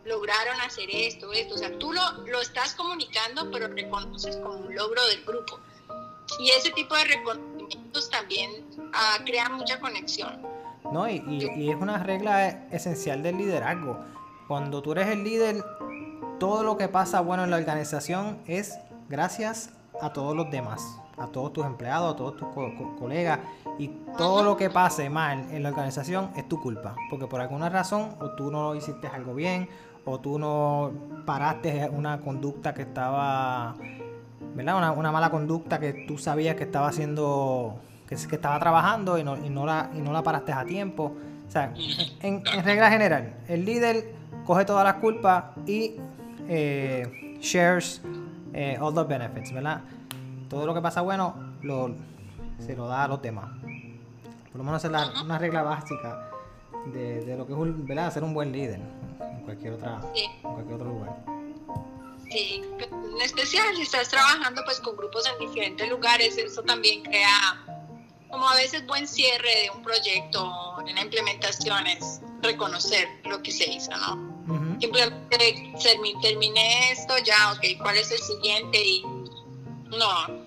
[0.05, 1.55] Lograron hacer esto, esto.
[1.55, 5.61] O sea, tú lo, lo estás comunicando, pero reconoces como un logro del grupo.
[6.39, 8.51] Y ese tipo de reconocimientos también
[8.95, 10.41] ah, crean mucha conexión.
[10.93, 11.09] ¿no?
[11.09, 11.23] Y,
[11.57, 13.99] y, es una regla esencial del liderazgo.
[14.49, 15.65] Cuando tú eres el líder,
[16.39, 18.79] todo lo que pasa bueno en la organización es
[19.09, 19.71] gracias
[20.01, 20.83] a todos los demás,
[21.21, 22.49] a todos tus empleados, a todos tus
[22.99, 23.39] colegas.
[23.79, 26.97] Y todo lo que pase mal en la organización es tu culpa.
[27.09, 29.69] Porque por alguna razón, o tú no hiciste algo bien,
[30.05, 30.91] o tú no
[31.27, 33.77] paraste una conducta que estaba,
[34.55, 34.97] ¿verdad?
[34.97, 37.77] Una, mala conducta que tú sabías que estaba haciendo,
[38.09, 41.15] que, que estaba trabajando y no, y no, la, y no la paraste a tiempo.
[41.47, 41.75] O sea,
[42.23, 44.15] en, regla general, el líder
[44.47, 45.97] coge todas las culpas y
[46.49, 48.01] eh, shares
[48.53, 49.81] eh, all the benefits, ¿verdad?
[50.51, 51.95] Todo lo que pasa bueno lo,
[52.59, 53.49] se lo da a los demás.
[54.53, 56.31] Por lo menos es una regla básica
[56.87, 58.13] de, lo que es un, ¿verdad?
[58.13, 58.81] ser un buen líder
[59.21, 61.17] en cualquier, otra, en cualquier otro lugar.
[62.31, 67.65] Sí, en especial si estás trabajando pues con grupos en diferentes lugares, eso también crea
[68.31, 70.53] como a veces buen cierre de un proyecto,
[70.87, 74.31] en la implementación es reconocer lo que se hizo, ¿no?
[74.81, 75.73] Simplemente
[76.23, 78.83] terminé esto, ya, ok, ¿cuál es el siguiente?
[78.83, 79.03] Y
[79.91, 80.40] no,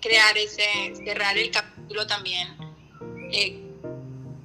[0.00, 2.48] crear ese, cerrar el capítulo también,
[3.32, 3.60] eh,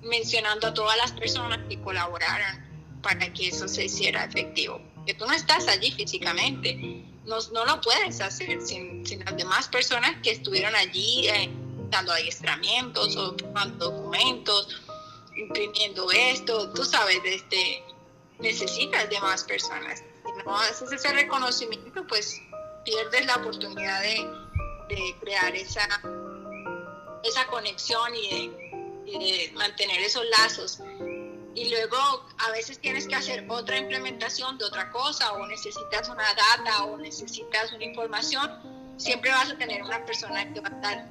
[0.03, 4.81] mencionando a todas las personas que colaboraron para que eso se hiciera efectivo.
[5.05, 9.67] Que tú no estás allí físicamente, no, no lo puedes hacer sin, sin, las demás
[9.67, 11.49] personas que estuvieron allí eh,
[11.89, 14.81] dando adiestramientos o tomando documentos,
[15.35, 17.83] imprimiendo esto, tú sabes, este,
[18.39, 19.99] necesitas de más personas.
[19.99, 22.41] Si no haces ese reconocimiento, pues
[22.83, 24.27] pierdes la oportunidad de,
[24.87, 25.87] de crear esa,
[27.23, 28.49] esa conexión y
[29.05, 30.79] de, mantener esos lazos.
[31.53, 31.97] Y luego
[32.39, 36.97] a veces tienes que hacer otra implementación de otra cosa o necesitas una data o
[36.97, 38.51] necesitas una información,
[38.97, 41.09] siempre vas a tener una persona que va a estar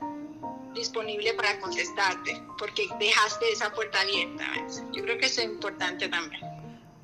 [0.75, 4.45] disponible para contestarte porque dejaste esa puerta abierta.
[4.93, 6.53] Yo creo que eso es importante también.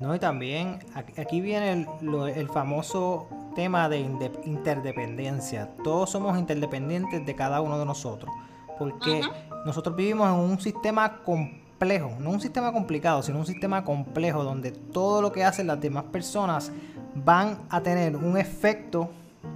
[0.01, 1.87] No, y también aquí viene el,
[2.35, 3.99] el famoso tema de
[4.45, 5.69] interdependencia.
[5.83, 8.33] Todos somos interdependientes de cada uno de nosotros.
[8.79, 9.21] Porque
[9.65, 14.71] nosotros vivimos en un sistema complejo, no un sistema complicado, sino un sistema complejo donde
[14.71, 16.71] todo lo que hacen las demás personas
[17.13, 19.09] van a tener un efecto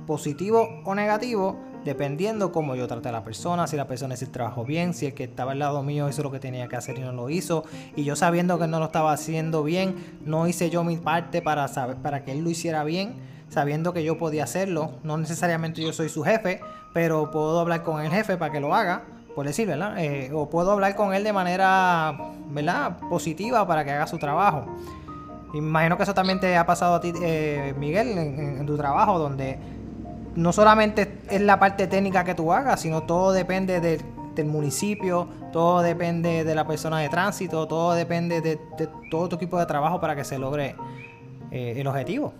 [0.05, 4.31] positivo o negativo dependiendo cómo yo trate a la persona, si la persona hizo el
[4.31, 6.97] trabajo bien, si el que estaba al lado mío hizo lo que tenía que hacer
[6.97, 7.63] y no lo hizo,
[7.95, 11.67] y yo sabiendo que no lo estaba haciendo bien, no hice yo mi parte para
[11.69, 14.91] saber, para que él lo hiciera bien sabiendo que yo podía hacerlo.
[15.03, 16.59] No necesariamente yo soy su jefe,
[16.93, 19.03] pero puedo hablar con el jefe para que lo haga,
[19.36, 19.97] por decir, ¿verdad?
[19.97, 22.17] Eh, o puedo hablar con él de manera,
[22.49, 22.97] ¿verdad?
[23.09, 24.65] Positiva para que haga su trabajo.
[25.53, 29.57] Imagino que eso también te ha pasado a ti, eh, Miguel, en, tu trabajo, donde
[30.36, 35.81] no solamente es la parte técnica que tú hagas, sino todo depende del municipio, todo
[35.81, 38.59] depende de la persona de tránsito, todo depende de,
[39.09, 40.75] todo tu equipo de trabajo para que se logre
[41.51, 42.33] eh, el objetivo.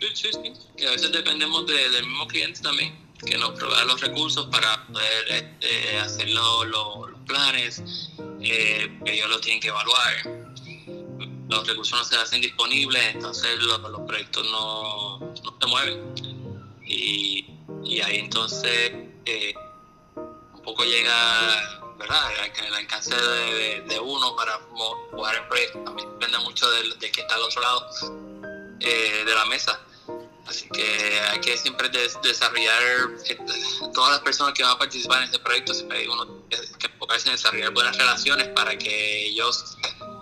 [0.00, 0.52] Sí, sí, sí.
[0.78, 5.24] Y a veces dependemos del mismo cliente también, que nos provea los recursos para poder
[5.30, 10.42] este, hacer los planes, eh, que ellos lo tienen que evaluar.
[11.48, 16.00] Los recursos no se hacen disponibles, entonces los, proyectos no, se mueven.
[16.92, 18.92] Y, ahí entonces
[19.26, 19.54] eh,
[20.54, 22.32] un poco llega ¿verdad?
[22.66, 24.58] El alcance de, uno para
[25.10, 27.86] jugar el proyecto también depende mucho de, de que está al otro lado
[28.80, 29.78] eh, de la mesa.
[30.46, 32.82] Así que hay que siempre desarrollar,
[33.26, 33.38] eh,
[33.94, 37.28] todas las personas que van a participar en este proyecto, siempre hay uno que enfocarse
[37.28, 39.76] en desarrollar buenas relaciones para que ellos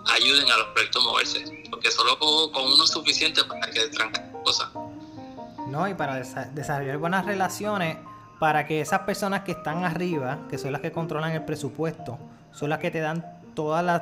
[0.05, 4.31] ayuden a los proyectos a moverse, porque solo con uno es suficiente para que tranquen
[4.43, 4.69] cosas.
[5.71, 6.21] No, y para
[6.53, 7.95] desarrollar buenas relaciones,
[8.39, 12.17] para que esas personas que están arriba, que son las que controlan el presupuesto,
[12.51, 14.01] son las que te dan todas las,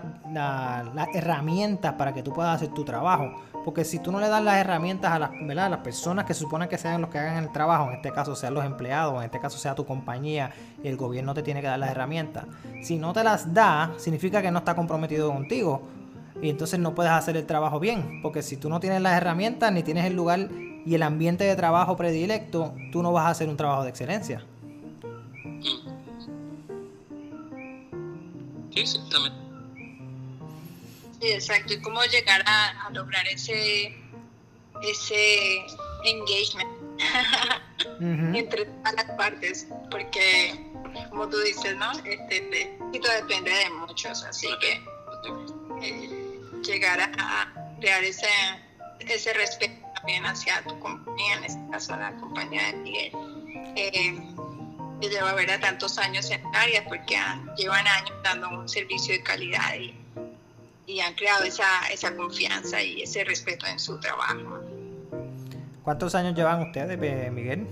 [1.14, 3.32] herramientas para que tú puedas hacer tu trabajo.
[3.64, 6.68] Porque si tú no le das las herramientas a las, las personas que se supone
[6.68, 9.40] que sean los que hagan el trabajo, en este caso sean los empleados, en este
[9.40, 10.52] caso sea tu compañía,
[10.84, 12.46] el gobierno te tiene que dar las herramientas.
[12.82, 15.84] Si no te las da, significa que no está comprometido contigo.
[16.42, 18.22] Y entonces no puedes hacer el trabajo bien.
[18.24, 20.48] Porque si tú no tienes las herramientas, ni tienes el lugar
[20.86, 24.44] y el ambiente de trabajo predilecto, tú no vas a hacer un trabajo de excelencia.
[28.74, 29.38] Sí, exactamente.
[31.22, 31.74] Sí, exacto.
[31.74, 33.96] Y cómo llegar a, lograr ese,
[34.82, 35.66] ese
[36.06, 36.70] engagement
[38.36, 39.68] entre todas las partes.
[39.92, 40.66] Porque,
[41.10, 41.92] como tú dices, ¿no?
[41.92, 44.24] Este, esto depende de muchos.
[44.24, 44.82] Así que
[45.82, 48.28] eh, llegar a crear ese,
[49.00, 53.12] ese respeto también hacia tu compañía, en este caso la compañía de Miguel.
[53.76, 54.20] Eh,
[55.02, 57.18] que lleva ver a tantos años en área porque
[57.58, 59.96] llevan años dando un servicio de calidad y,
[60.88, 64.60] y han creado esa, esa confianza y ese respeto en su trabajo.
[65.84, 66.98] ¿Cuántos años llevan ustedes,
[67.32, 67.68] Miguel?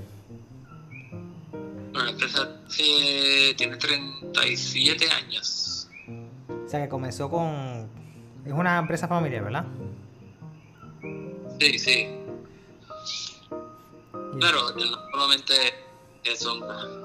[1.94, 2.48] la empresa
[2.80, 5.90] eh, tiene 37 años.
[6.66, 7.90] O sea que comenzó con...
[8.46, 9.66] Es una empresa familiar, ¿verdad?
[11.60, 12.17] Sí, sí.
[14.40, 15.88] Claro, no solamente
[16.36, 16.62] son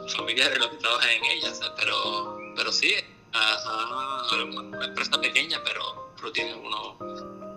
[0.09, 6.33] familiares los que trabajan en ella, pero, pero sí, es una empresa pequeña, pero, pero
[6.33, 6.97] tiene unos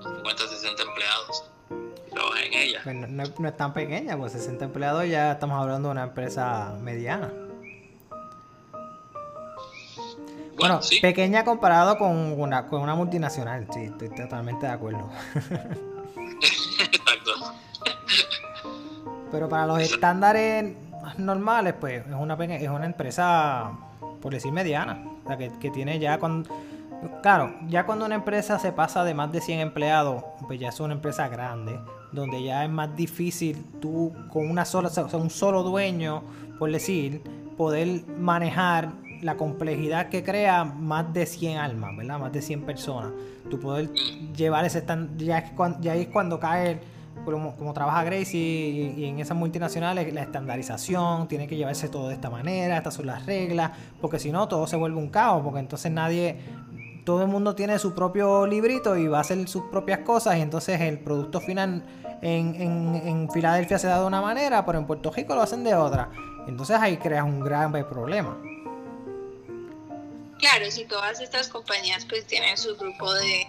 [0.04, 1.44] 50, 60 empleados
[2.06, 2.82] que trabajan en ella.
[2.86, 7.32] No, no, es tan pequeña, pues 60 empleados ya estamos hablando de una empresa mediana.
[10.58, 15.10] Bueno, pequeña comparado con una, con una multinacional, sí, estoy totalmente de acuerdo.
[16.80, 17.34] Exacto.
[19.36, 20.76] Pero para los estándares
[21.18, 23.70] normales, pues es una, es una empresa,
[24.22, 26.50] por decir mediana, sea, que, que tiene ya cuando...
[27.22, 30.80] Claro, ya cuando una empresa se pasa de más de 100 empleados, pues ya es
[30.80, 31.78] una empresa grande,
[32.14, 36.24] donde ya es más difícil tú con una sola, o sea, un solo dueño,
[36.58, 37.22] por decir,
[37.58, 42.20] poder manejar la complejidad que crea más de 100 almas, ¿verdad?
[42.20, 43.12] Más de 100 personas.
[43.50, 43.92] Tú poder
[44.34, 44.82] llevar ese
[45.18, 46.80] ya es cuando, ya es cuando cae
[47.34, 52.30] como, trabaja Gracie y, en esas multinacionales, la estandarización, tiene que llevarse todo de esta
[52.30, 53.72] manera, estas son las reglas,
[54.02, 56.38] porque si no todo se vuelve un caos, porque entonces nadie,
[57.04, 60.42] todo el mundo tiene su propio librito y va a hacer sus propias cosas y
[60.42, 61.84] entonces el producto final
[62.22, 65.76] en, en Filadelfia se da de una manera, pero en Puerto Rico lo hacen de
[65.76, 66.10] otra.
[66.48, 68.38] Entonces ahí creas un gran problema.
[70.40, 73.48] Claro, si todas estas compañías pues tienen su grupo de,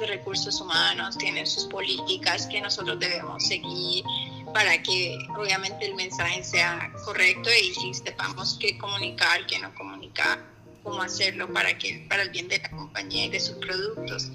[0.00, 4.04] recursos humanos, tienen sus políticas que nosotros debemos seguir
[4.52, 10.38] para que obviamente el mensaje sea correcto y si sepamos qué comunicar, qué no comunicar,
[10.82, 14.30] cómo hacerlo para que para el bien de la compañía y de sus productos.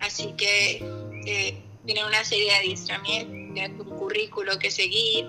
[0.00, 0.84] Así que
[1.26, 5.26] eh, tiene una serie de adiestramientos, tiene un currículo que seguir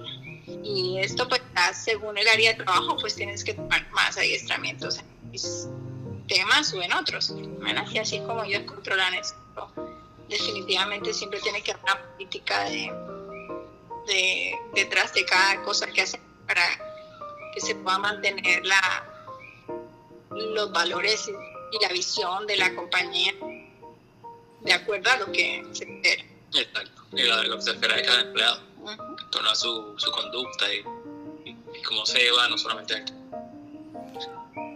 [0.64, 1.42] y esto pues
[1.74, 5.00] según el área de trabajo pues tienes que tomar más adiestramientos
[6.28, 7.34] temas o en otros.
[8.00, 9.38] Así como ellos controlan esto,
[10.30, 12.92] definitivamente siempre tiene que haber una política de,
[14.08, 16.64] de, detrás de cada cosa que hacen para
[17.54, 19.06] que se pueda mantener la,
[20.32, 23.34] los valores y la visión de la compañía
[24.62, 26.24] de acuerdo a lo que se espera.
[26.54, 30.74] Exacto, y lo, que se espera de cada empleado, en torno a su, su conducta
[30.74, 30.84] y,
[31.46, 33.04] y, cómo se lleva no solamente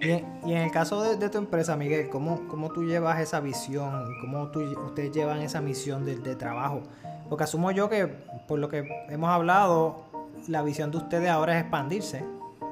[0.02, 4.16] y, en el caso de, tu empresa, Miguel, ¿cómo, ¿cómo, tú llevas esa visión?
[4.22, 6.84] ¿Cómo tú, ustedes llevan esa misión de, trabajo?
[7.30, 8.08] Porque asumo yo que,
[8.48, 10.06] por lo que hemos hablado,
[10.48, 12.24] la visión de ustedes ahora es expandirse.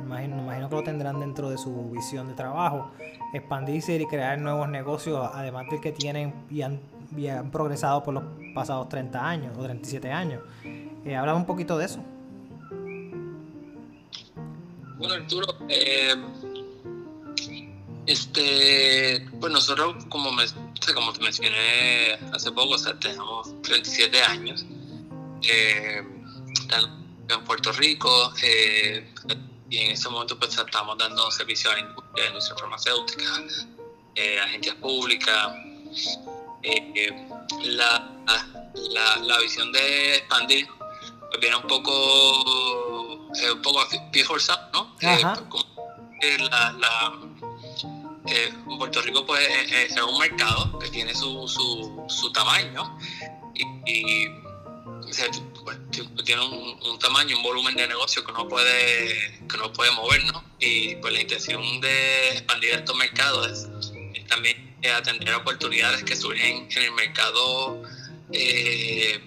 [0.08, 2.92] Me imagino, que lo tendrán dentro de su visión de trabajo.
[3.34, 6.80] Expandirse y crear nuevos negocios, además del que tienen y han,
[7.52, 8.24] progresado por los
[8.54, 10.42] pasados 30 años o 37 años.
[11.06, 12.00] Eh, habla un poquito de eso.
[14.98, 16.14] Bueno, Arturo, eh,
[18.08, 20.46] este, pues nosotros, como, me,
[20.94, 24.66] como te mencioné hace poco, o sea, tenemos 37 años
[25.42, 26.04] eh,
[27.30, 29.12] en Puerto Rico eh,
[29.70, 33.24] y en ese momento pues estamos dando servicio a la industria, industria farmacéutica,
[34.16, 35.54] eh, agencias públicas.
[37.64, 38.12] La,
[38.92, 44.96] la, la, visión de expandir pues viene un poco, un poco pie forzado, ¿no?
[46.40, 47.14] la, la
[48.28, 51.48] eh, Puerto Rico pues eh, eh, es un mercado que tiene su,
[52.08, 52.98] su, tamaño
[53.54, 54.28] y,
[55.64, 55.80] pues,
[56.24, 60.22] tiene un, tamaño, un volumen de negocio que no puede que no puede mover,
[60.60, 66.84] Y pues la intención de expandir estos mercados es, también atender oportunidades que surgen en
[66.84, 67.84] el mercado
[68.30, 69.22] de,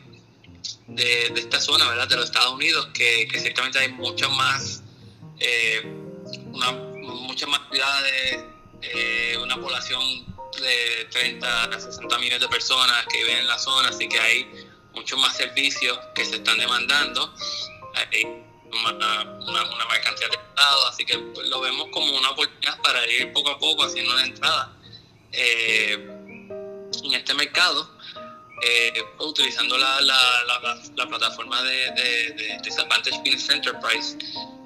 [1.36, 2.08] esta zona, ¿verdad?
[2.08, 4.82] De los Estados Unidos, que, ciertamente hay muchas más,
[6.52, 7.60] una, muchas más
[8.82, 10.02] eh, una población
[10.60, 14.68] de 30 a 60 millones de personas que viven en la zona, así que hay
[14.94, 17.34] muchos más servicios que se están demandando.
[17.94, 18.24] Hay
[18.70, 19.64] una, una,
[19.94, 21.16] de estados, así que
[21.48, 24.76] lo vemos como una oportunidad para ir poco a poco haciendo una entrada
[25.32, 27.96] eh, en este mercado.
[28.60, 32.58] Eh, utilizando la, la, la, plataforma de, de, de
[33.10, 34.18] Business Enterprise,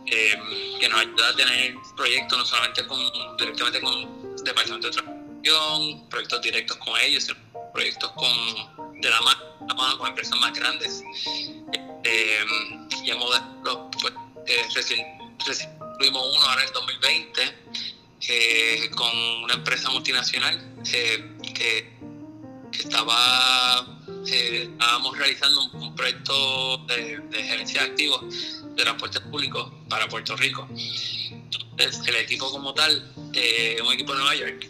[0.07, 3.01] eh, que nos ayuda a tener proyectos no solamente con,
[3.37, 7.27] directamente con departamentos de transformación, proyectos directos con ellos,
[7.73, 11.03] proyectos con, de la mano, con empresas más grandes.
[12.05, 12.45] Eh,
[13.05, 13.41] y hemos
[14.01, 14.15] pues,
[14.47, 15.07] eh, recién,
[15.99, 17.59] tuvimos uno ahora en el 2020
[18.29, 21.93] eh, con una empresa multinacional que, que,
[22.73, 28.25] estaba estábamos realizando un, proyecto de, de gerencia de activos
[28.75, 30.67] de transporte público para Puerto Rico.
[30.71, 34.69] Entonces, el equipo como tal, eh, un equipo de Nueva York,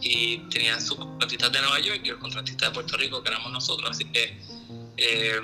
[0.00, 3.52] y tenía sus contratistas de Nueva York y los contratistas de Puerto Rico, que éramos
[3.52, 3.90] nosotros.
[3.90, 4.36] Así que
[4.96, 5.40] eh,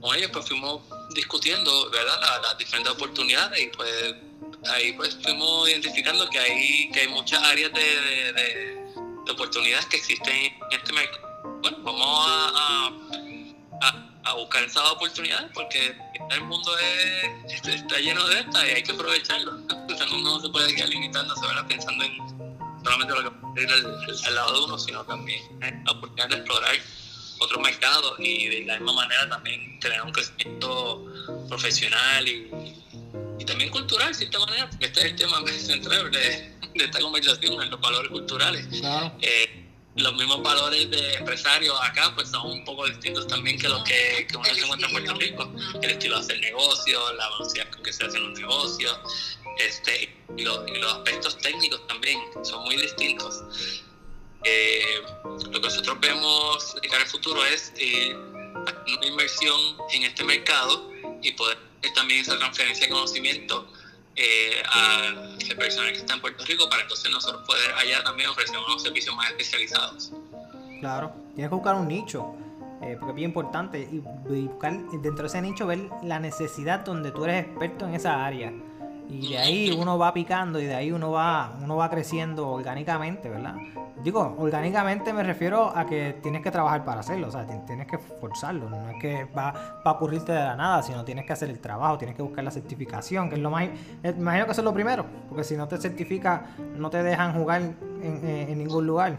[0.00, 0.82] con ellos pues fuimos
[1.14, 2.20] discutiendo ¿verdad?
[2.42, 4.14] las diferentes oportunidades y pues
[4.70, 7.80] ahí pues fuimos identificando que hay, que hay muchas áreas de,
[8.32, 11.25] de, oportunidades que existen en este mercado.
[11.68, 12.92] Bueno, vamos a,
[13.82, 15.96] a, a, buscar esas oportunidades porque
[16.30, 19.52] el mundo es, está lleno de estas y hay que aprovecharlo.
[20.12, 22.18] uno no se puede quedar limitándose pensando en
[22.84, 23.86] solamente lo que puede ir al,
[24.26, 26.76] al, lado de uno, sino también la oportunidad de explorar
[27.40, 31.04] otros mercados y de la misma manera también tener un crecimiento
[31.48, 32.48] profesional y,
[33.40, 36.20] y también cultural, de cierta manera, porque este es el tema central de,
[36.76, 38.68] de esta conversación, en los valores culturales.
[39.20, 39.65] Eh,
[39.96, 44.26] los mismos valores de empresarios acá pues son un poco distintos también que los que,
[44.28, 45.52] que uno se encuentra en Puerto Rico.
[45.82, 48.98] El estilo de hacer negocios, la velocidad con que se hacen los negocios,
[49.58, 50.58] este, y, los,
[50.92, 53.42] aspectos técnicos también son muy distintos.
[54.44, 59.58] Eh, lo que nosotros vemos de cara al futuro es eh, una inversión
[59.92, 60.90] en este mercado
[61.22, 61.58] y poder
[61.94, 63.72] también esa transferencia de conocimiento
[64.16, 68.56] eh, al personal que está en Puerto Rico para entonces nosotros poder allá también ofrecer
[68.58, 70.12] unos servicios más especializados.
[70.80, 72.34] Claro, tienes que buscar un nicho,
[72.82, 77.10] eh, porque es bien importante, y, buscar dentro de ese nicho ver la necesidad donde
[77.12, 78.52] tú eres experto en esa área.
[79.08, 83.28] Y de ahí uno va picando y de ahí uno va, uno va creciendo orgánicamente,
[83.28, 83.54] ¿verdad?
[84.02, 87.98] Digo, orgánicamente me refiero a que tienes que trabajar para hacerlo, o sea, tienes que
[87.98, 91.60] forzarlo, no es que va, a ocurrirte de la nada, sino tienes que hacer el
[91.60, 93.64] trabajo, tienes que buscar la certificación, que es lo más...
[93.64, 96.46] Eh, imagino que eso es lo primero, porque si no te certifica,
[96.76, 99.16] no te dejan jugar en, eh, ningún lugar.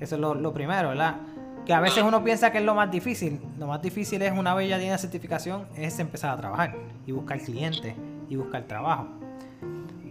[0.00, 1.16] Eso es lo, primero, ¿verdad?
[1.64, 3.40] Que a veces uno piensa que es lo más difícil.
[3.58, 6.74] Lo más difícil es, una vez ya tiene certificación, es empezar a trabajar
[7.06, 7.94] y buscar clientes
[8.28, 9.19] y buscar trabajo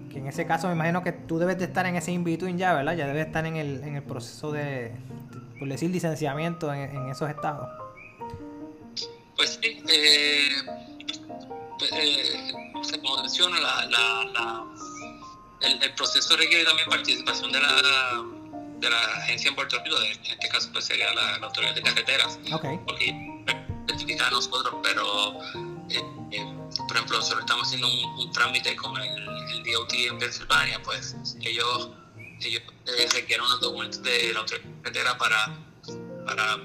[0.09, 2.73] que en ese caso me imagino que tú debes de estar en ese in-between ya,
[2.73, 2.95] ¿verdad?
[2.95, 4.91] Ya debes estar en el, en el proceso de,
[5.57, 7.69] por decir, licenciamiento en, esos estados.
[9.35, 10.49] Pues sí, eh,
[11.77, 12.51] pues, eh,
[13.01, 14.65] como menciono, la, la,
[15.61, 18.23] el, proceso requiere también participación de la,
[18.79, 22.39] de la agencia en Puerto Rico, en este caso pues sería la, Autoridad de Carreteras,
[22.53, 22.79] okay.
[22.85, 23.43] porque
[23.87, 25.33] certifica a nosotros, pero
[25.89, 26.01] eh,
[26.31, 26.58] eh,
[26.89, 31.91] por ejemplo, nosotros estamos haciendo un, trámite con el, el, DOT en Pensilvania, pues ellos,
[32.41, 35.55] ellos eh, requieren unos documentos de la autoridad para,
[36.25, 36.57] para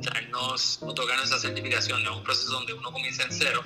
[0.00, 2.00] darnos, otorgarnos esa certificación.
[2.00, 3.62] Es un proceso donde uno comienza en cero,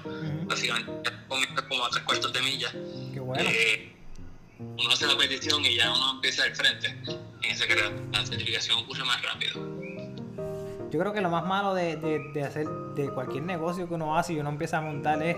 [0.47, 2.73] básicamente comienza como a tres cuartos de milla.
[3.13, 3.49] Qué bueno.
[3.49, 3.95] Eh,
[4.59, 6.89] uno hace la petición y ya uno empieza al frente.
[6.89, 9.80] En ese caso, la certificación ocurre más rápido.
[10.91, 14.33] Yo creo que lo más malo de, de, hacer de cualquier negocio que uno hace
[14.33, 15.37] y uno empieza a montar es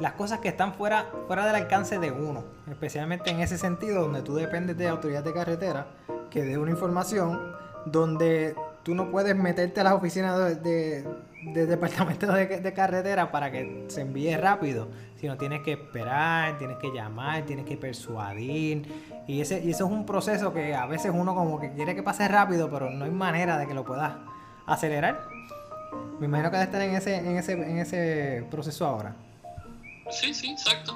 [0.00, 4.22] las cosas que están fuera, fuera del alcance de uno, especialmente en ese sentido donde
[4.22, 5.86] tú dependes de autoridad de carretera
[6.30, 7.40] que dé una información
[7.84, 11.04] donde tú no puedes meterte a las oficinas de,
[11.52, 16.90] de, departamento de, carretera para que se envíe rápido, sino tienes que esperar, tienes que
[16.90, 19.22] llamar, tienes que persuadir.
[19.26, 22.02] Y ese y eso es un proceso que a veces uno como que quiere que
[22.02, 24.14] pase rápido, pero no hay manera de que lo puedas
[24.66, 25.26] acelerar.
[26.18, 29.14] Me imagino que estar en ese en ese en ese proceso ahora.
[30.10, 30.94] Sí, sí, exacto.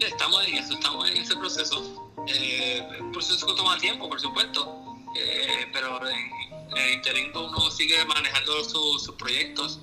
[0.00, 2.12] Estamos en eso, estamos en ese proceso.
[2.26, 8.04] Eh, un proceso que toma tiempo, por supuesto, eh, pero en, el interín uno sigue
[8.04, 9.80] manejando sus proyectos.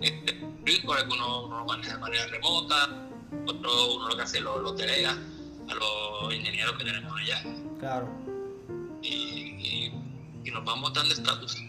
[0.00, 0.34] Este,
[0.84, 2.88] por algunos uno lo maneja de manera remota,
[3.46, 7.42] otro uno lo que hace lo, lo delega a los ingenieros que tenemos allá.
[7.78, 8.08] Claro.
[9.02, 9.39] Y,
[10.44, 11.62] y, nos vamos dando estatus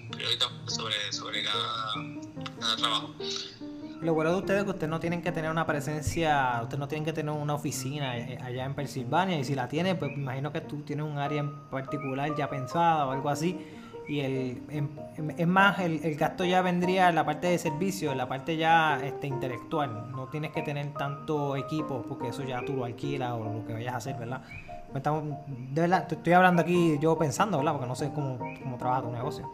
[0.67, 3.13] sobre, sobre cada, trabajo.
[4.01, 6.87] Lo bueno de ustedes es que ustedes no tienen que tener una presencia, ustedes no
[6.87, 10.23] tienen que tener una oficina eh, allá en Pensilvania y si la tienen, pues me
[10.23, 13.57] imagino que tú tienes un área en particular ya pensada o algo así
[14.11, 14.61] y el,
[15.37, 18.99] es más, el, gasto ya vendría en la parte de servicio, en la parte ya
[19.01, 20.11] este, intelectual.
[20.11, 23.71] No tienes que tener tanto equipo porque eso ya tú lo alquilas o lo que
[23.73, 24.41] vayas a hacer, ¿verdad?
[24.93, 27.73] De verdad, estoy hablando aquí yo pensando, ¿verdad?
[27.73, 29.49] Porque no sé cómo, cómo trabaja tu negocio.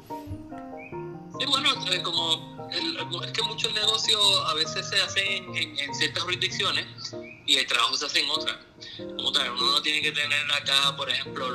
[1.40, 2.58] Sí, bueno, eh, como
[3.24, 6.86] es que muchos negocios a veces se hacen en, ciertas jurisdicciones
[7.46, 8.58] y el trabajo se hace en otras.
[8.98, 11.46] Como tal, uno no tiene que tener acá, por ejemplo,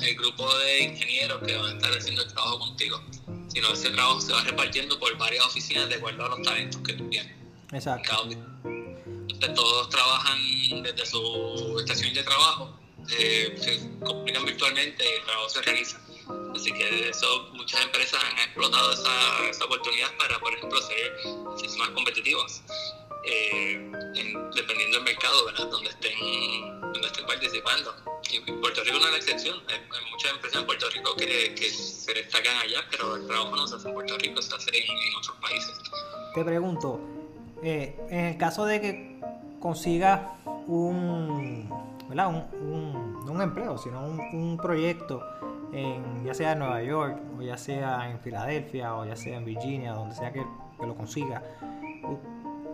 [0.00, 3.00] el grupo de ingenieros que van a estar haciendo el trabajo contigo,
[3.48, 6.92] sino ese trabajo se va repartiendo por varias oficinas de acuerdo a los talentos que
[6.92, 7.34] tú tienes.
[7.72, 8.28] Exacto.
[9.54, 12.78] Todos trabajan desde su estación de trabajo,
[13.18, 16.00] eh, se comunican virtualmente y el trabajo se realiza.
[16.54, 21.12] Así que eso muchas empresas han explotado esa, esa oportunidad para, por ejemplo, ser,
[21.78, 22.62] más competitivas,
[23.24, 23.90] eh,
[24.54, 25.66] dependiendo del mercado, ¿verdad?
[25.66, 27.94] Donde estén, donde estén participando.
[28.30, 29.62] Y Puerto Rico no es la excepción.
[29.68, 29.80] Hay,
[30.10, 33.76] muchas empresas en Puerto Rico que, que, se destacan allá, pero el trabajo no se
[33.76, 35.76] hace en Puerto Rico, se hace en, otros países.
[36.34, 37.00] Te pregunto,
[37.64, 39.20] eh, en el caso de que
[39.58, 40.20] consigas
[40.66, 41.68] un,
[42.08, 42.28] ¿verdad?
[42.28, 45.22] Un, un, empleo, sino un, un proyecto
[45.72, 49.44] en, ya sea en Nueva York, o ya sea en Filadelfia, o ya sea en
[49.44, 50.44] Virginia, donde sea que,
[50.84, 51.42] lo consiga,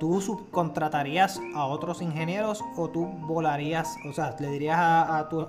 [0.01, 5.47] ¿tú subcontratarías a otros ingenieros o tú volarías, o sea, le dirías a, a, tu,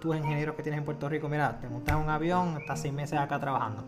[0.00, 3.20] tus ingenieros que tienes en Puerto Rico, mira, te montas un avión, estás seis meses
[3.20, 3.84] acá trabajando?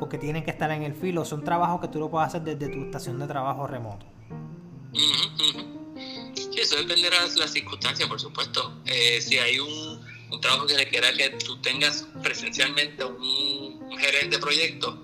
[0.00, 2.72] Porque tienen que estar en el filo, son trabajos que tú lo puedes hacer desde
[2.72, 4.06] tu estación de trabajo remoto.
[6.34, 8.80] Sí, eso dependerá de las circunstancias, por supuesto.
[8.86, 10.00] Eh, si hay un,
[10.32, 15.02] un, trabajo que requiera que tú tengas presencialmente un, un gerente de proyecto,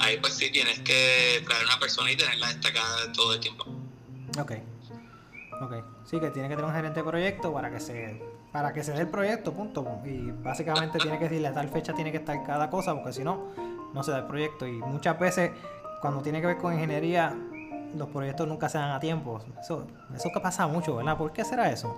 [0.00, 3.64] ahí pues sí tienes que traer una persona y tenerla destacada todo el tiempo.
[4.40, 4.52] Ok.
[5.60, 5.74] Ok.
[6.04, 8.20] Sí, que tiene que tener un gerente de proyecto para que se
[8.52, 10.00] para que se dé el proyecto, punto.
[10.04, 13.24] Y básicamente tiene que decirle a tal fecha tiene que estar cada cosa, porque si
[13.24, 13.52] no,
[13.92, 14.66] no se da el proyecto.
[14.66, 15.50] Y muchas veces,
[16.00, 17.36] cuando tiene que ver con ingeniería,
[17.94, 19.40] los proyectos nunca se dan a tiempo.
[19.60, 21.16] Eso, eso que pasa mucho, ¿verdad?
[21.16, 21.96] ¿Por qué será eso?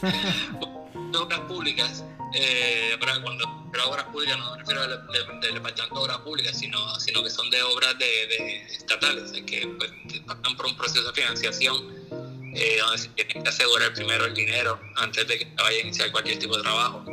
[1.18, 2.04] obras públicas,
[2.34, 7.22] eh, cuando pero obras públicas no me refiero al departamento de obras públicas, sino, sino
[7.22, 9.92] que son de obras de, estatales, que pues,
[10.26, 12.19] pasan por un proceso de financiación
[12.54, 16.10] eh, donde se tiene que asegurar primero el dinero antes de que vaya a iniciar
[16.10, 17.04] cualquier tipo de trabajo.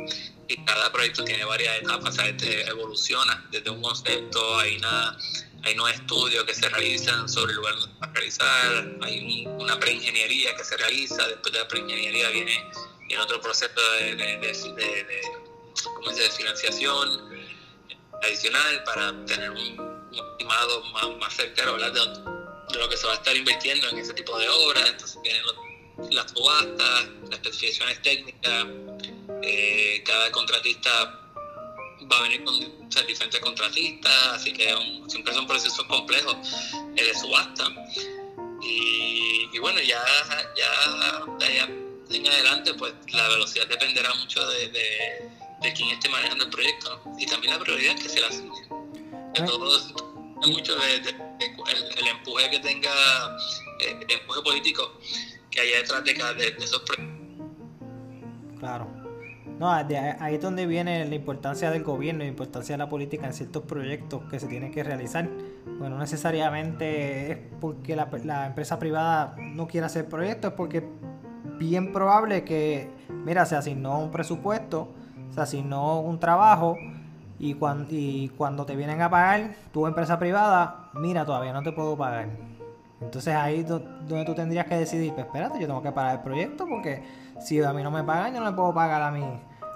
[0.48, 5.16] Y cada proyecto tiene varias etapas, este, evoluciona desde un concepto, hay, una,
[5.62, 10.56] hay unos estudios que se realizan sobre el lugar donde a realizar, hay una preingeniería
[10.56, 12.64] que se realiza, después de la preingeniería viene,
[13.06, 14.54] viene otro proceso de, de, de
[16.16, 17.30] de financiación
[18.22, 22.37] adicional para tener un, estimado más, más cercano de,
[22.72, 24.88] de, lo que se va a estar invirtiendo en ese tipo de obras.
[24.88, 25.42] Entonces vienen
[26.10, 28.66] las subastas, las especificaciones técnicas,
[29.42, 30.90] eh, cada contratista
[32.10, 32.58] va a venir con
[33.06, 34.74] diferentes contratistas, así que
[35.08, 36.36] siempre son procesos complejos
[36.96, 37.68] eh, de subasta.
[38.62, 40.02] Y, y, bueno, ya,
[40.56, 41.68] ya de allá
[42.10, 47.00] en adelante, pues la velocidad dependerá mucho de, de de quien esté manejando el proyecto
[47.18, 48.68] y también la prioridad que se le asigne.
[50.46, 52.90] Mucho de, el, empuje que tenga,
[53.80, 54.92] eh, el empuje político
[55.50, 57.18] que haya detrás de, cada, de, esos proyectos.
[58.58, 58.86] Claro.
[59.58, 63.32] No, ahí es donde viene la importancia del gobierno, la importancia de la política en
[63.32, 65.28] ciertos proyectos que se tienen que realizar.
[65.78, 70.84] Bueno, no necesariamente es porque la, empresa privada no quiera hacer proyectos, es porque
[71.58, 74.94] bien probable que, mira, se asignó un presupuesto
[75.46, 76.76] si no un trabajo
[77.38, 81.72] y cuando, y cuando te vienen a pagar, tu empresa privada, mira, todavía no te
[81.72, 82.28] puedo pagar.
[83.00, 86.22] Entonces ahí es donde tú tendrías que decidir, pues espérate, yo tengo que parar el
[86.22, 87.02] proyecto porque
[87.40, 89.24] si a mí no me pagan, yo no le puedo pagar a, mi,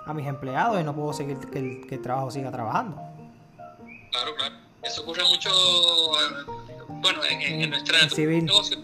[0.07, 2.97] a mis empleados y no puedo seguir que el, que el trabajo siga trabajando.
[4.11, 4.55] Claro, claro.
[4.83, 5.51] Eso ocurre mucho,
[6.89, 8.79] bueno, en, en, nuestra negocio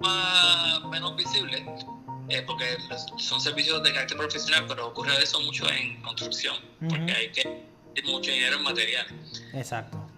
[0.00, 1.64] más, menos visible
[2.28, 2.64] eh, porque
[3.18, 7.65] son servicios de carácter profesional, pero ocurre eso mucho en construcción, porque hay que
[8.04, 9.12] mucho dinero en materiales.
[9.54, 10.08] Exacto.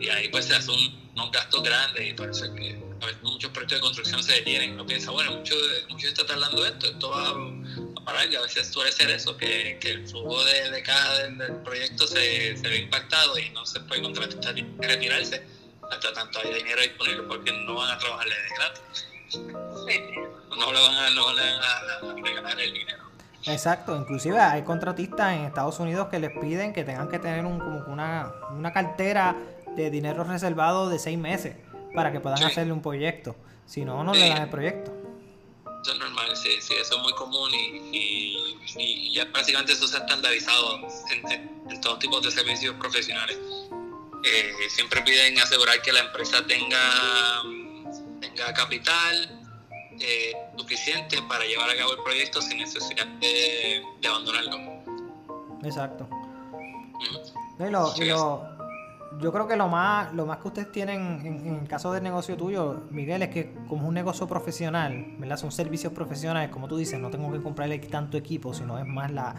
[0.00, 3.06] Y ahí pues se hacen un, unos gastos grandes y por eso es que a
[3.06, 4.72] veces muchos proyectos de construcción se detienen.
[4.72, 5.54] Uno piensa, bueno, mucho,
[5.88, 9.78] mucho está tardando esto, esto va a parar y a veces suele ser eso, que,
[9.80, 13.80] que el flujo de, de caja del, proyecto se, se, ve impactado y no se
[13.80, 15.44] puede contratar y retirarse
[15.90, 19.06] hasta tanto haya dinero disponible porque no van a trabajarle de gratis
[20.56, 23.02] no le van a, no a, regalar el dinero.
[23.46, 27.58] Exacto, inclusive hay contratistas en Estados Unidos que les piden que tengan que tener un,
[27.58, 29.36] como una, una cartera
[29.76, 31.56] de dinero reservado de seis meses
[31.94, 33.34] para que puedan hacerle un proyecto.
[33.66, 34.92] Si no, no le dan el proyecto.
[35.82, 39.96] Eso es normal, sí, sí, eso es muy común y, y, ya prácticamente eso se
[39.96, 40.78] ha estandarizado
[41.10, 43.36] en, en, todos tipos de servicios profesionales.
[44.24, 47.42] Eh, siempre piden asegurar que la empresa tenga,
[48.20, 49.41] tenga capital,
[50.00, 54.56] eh, suficiente para llevar a cabo el proyecto sin necesidad de, abandonarlo.
[55.62, 56.08] Exacto.
[59.20, 62.36] yo creo que lo más, lo más que ustedes tienen en, el caso del negocio
[62.36, 65.36] tuyo, Miguel, es que como es un negocio profesional, ¿verdad?
[65.36, 69.10] Son servicios profesionales, como tú dices, no tengo que comprarle tanto equipo, sino es más
[69.12, 69.34] la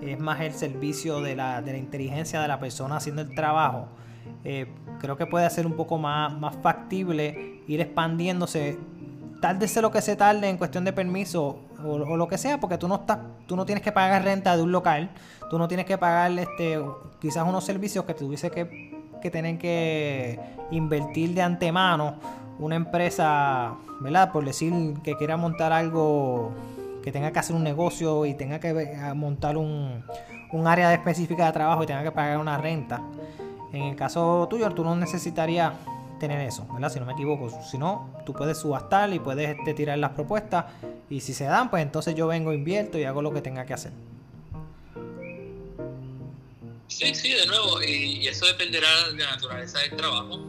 [0.00, 3.88] es más el servicio de la, de la inteligencia de la persona haciendo el trabajo.
[4.44, 4.66] Eh,
[5.00, 8.78] creo que puede ser un poco más, más factible ir expandiéndose
[9.40, 12.88] tárdese lo que se tarde en cuestión de permiso o, lo que sea, porque tú
[12.88, 15.10] no estás, tú no tienes que pagar renta de un local,
[15.50, 16.80] tú no tienes que pagar este,
[17.20, 20.38] quizás unos servicios que tuviese que, que tener que
[20.70, 22.16] invertir de antemano
[22.58, 24.32] una empresa, ¿verdad?
[24.32, 24.72] Por decir
[25.04, 26.52] que quiera montar algo
[27.02, 28.74] que tenga que hacer un negocio y tenga que
[29.14, 30.02] montar un,
[30.52, 33.00] un área específica de trabajo y tenga que pagar una renta.
[33.72, 35.72] En el caso tuyo, tú no necesitarías
[36.18, 36.92] tener eso, ¿verdad?
[36.92, 37.50] Si no me equivoco.
[37.70, 40.66] Si no, tú puedes subastar y puedes este, tirar las propuestas.
[41.10, 43.74] Y si se dan, pues entonces yo vengo, invierto y hago lo que tenga que
[43.74, 43.92] hacer.
[46.88, 47.82] Sí, sí, de nuevo.
[47.82, 50.40] Y, eso dependerá de la naturaleza del trabajo.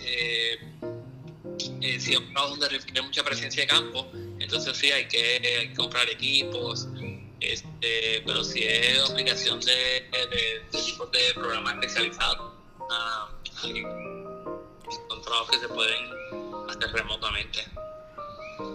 [0.00, 0.58] Eh,
[1.80, 4.06] eh, si es un trabajo donde requiere mucha presencia de campo,
[4.38, 6.88] entonces sí hay que comprar equipos.
[7.40, 12.52] Este, pero si es obligación de, de, tipos de especializados,
[12.90, 13.28] ah,
[15.22, 17.58] son trabajos que se pueden hacer remotamente.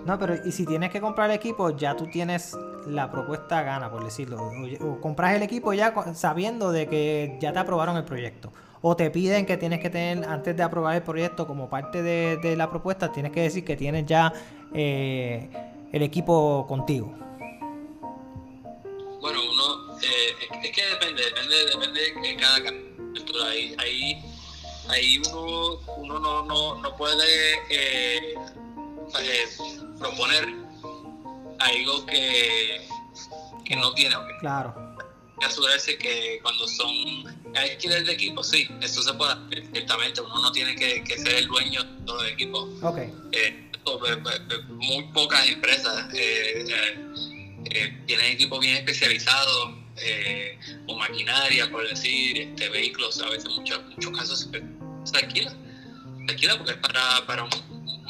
[0.06, 3.92] No, pero y si tienes que comprar el equipo, ya tú tienes la propuesta gana,
[3.92, 4.52] por decirlo.
[4.82, 8.52] O, compras el equipo ya sabiendo de que ya te aprobaron el proyecto.
[8.82, 12.56] O te piden que tienes que tener, antes de aprobar el proyecto, como parte de,
[12.56, 14.32] la propuesta, tienes que decir que tienes ya
[14.74, 15.50] eh,
[15.92, 17.14] el equipo contigo.
[19.20, 22.88] Bueno, uno, eh, es que depende, depende, depende de cada.
[23.50, 24.37] Ahí, ahí,
[24.90, 28.36] ahí uno, uno no, no, no puede eh,
[29.20, 29.48] eh,
[30.00, 30.48] proponer
[31.60, 32.88] algo que,
[33.66, 34.16] que no tiene.
[34.40, 34.74] Claro.
[35.44, 36.94] Asegurarse que cuando son
[37.56, 40.22] alquiler de equipo, sí, eso se puede hacer ciertamente.
[40.22, 42.68] Uno no tiene que, que ser el dueño de todo el equipo.
[42.82, 43.14] Okay.
[43.34, 43.64] Eh,
[44.70, 46.66] muy pocas empresas eh,
[47.66, 49.76] eh, tienen equipos bien especializados
[50.88, 54.50] o maquinaria, por decir, este, vehículos, a veces muchos, muchos casos
[55.08, 55.52] se alquila.
[55.52, 57.50] Se alquila porque es para, para un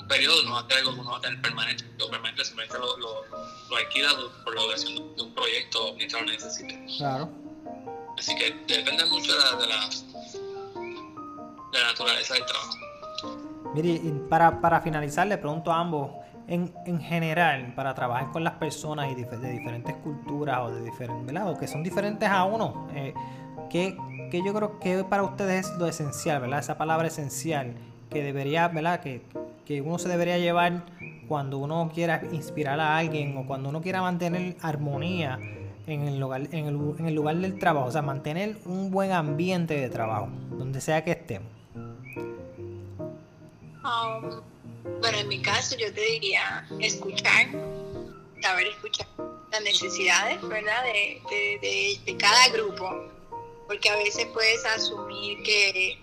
[0.07, 1.85] periodo, no va a tener algo que uno va a tener permanente.
[1.97, 3.25] Lo permanente simplemente lo, lo,
[3.69, 4.09] lo alquila
[4.43, 6.85] por la duración de un proyecto mientras lo necesite.
[6.97, 7.29] Claro.
[8.17, 9.89] Así que depende mucho de la, de la,
[11.71, 12.77] de la naturaleza del trabajo.
[13.75, 16.11] Mire, para, para finalizar, le pregunto a ambos,
[16.47, 21.59] en, en, general, para trabajar con las personas y de, diferentes culturas o de diferentes,
[21.59, 23.13] que son diferentes a uno, eh,
[23.69, 23.97] ¿qué,
[24.31, 26.59] ¿qué, yo creo que para ustedes es lo esencial, ¿verdad?
[26.59, 27.75] Esa palabra esencial
[28.09, 29.01] que debería, ¿verdad?
[29.01, 29.21] Que,
[29.65, 30.85] que uno se debería llevar
[31.27, 35.39] cuando uno quiera inspirar a alguien o cuando uno quiera mantener armonía
[35.87, 39.11] en el lugar, en el, en el lugar del trabajo, o sea, mantener un buen
[39.11, 41.49] ambiente de trabajo, donde sea que estemos.
[43.83, 44.41] Um,
[45.01, 47.47] bueno, en mi caso yo te diría escuchar,
[48.41, 49.07] saber escuchar
[49.51, 50.83] las necesidades, ¿verdad?
[50.83, 51.21] De,
[51.61, 52.89] de, de cada grupo,
[53.67, 55.99] porque a veces puedes asumir que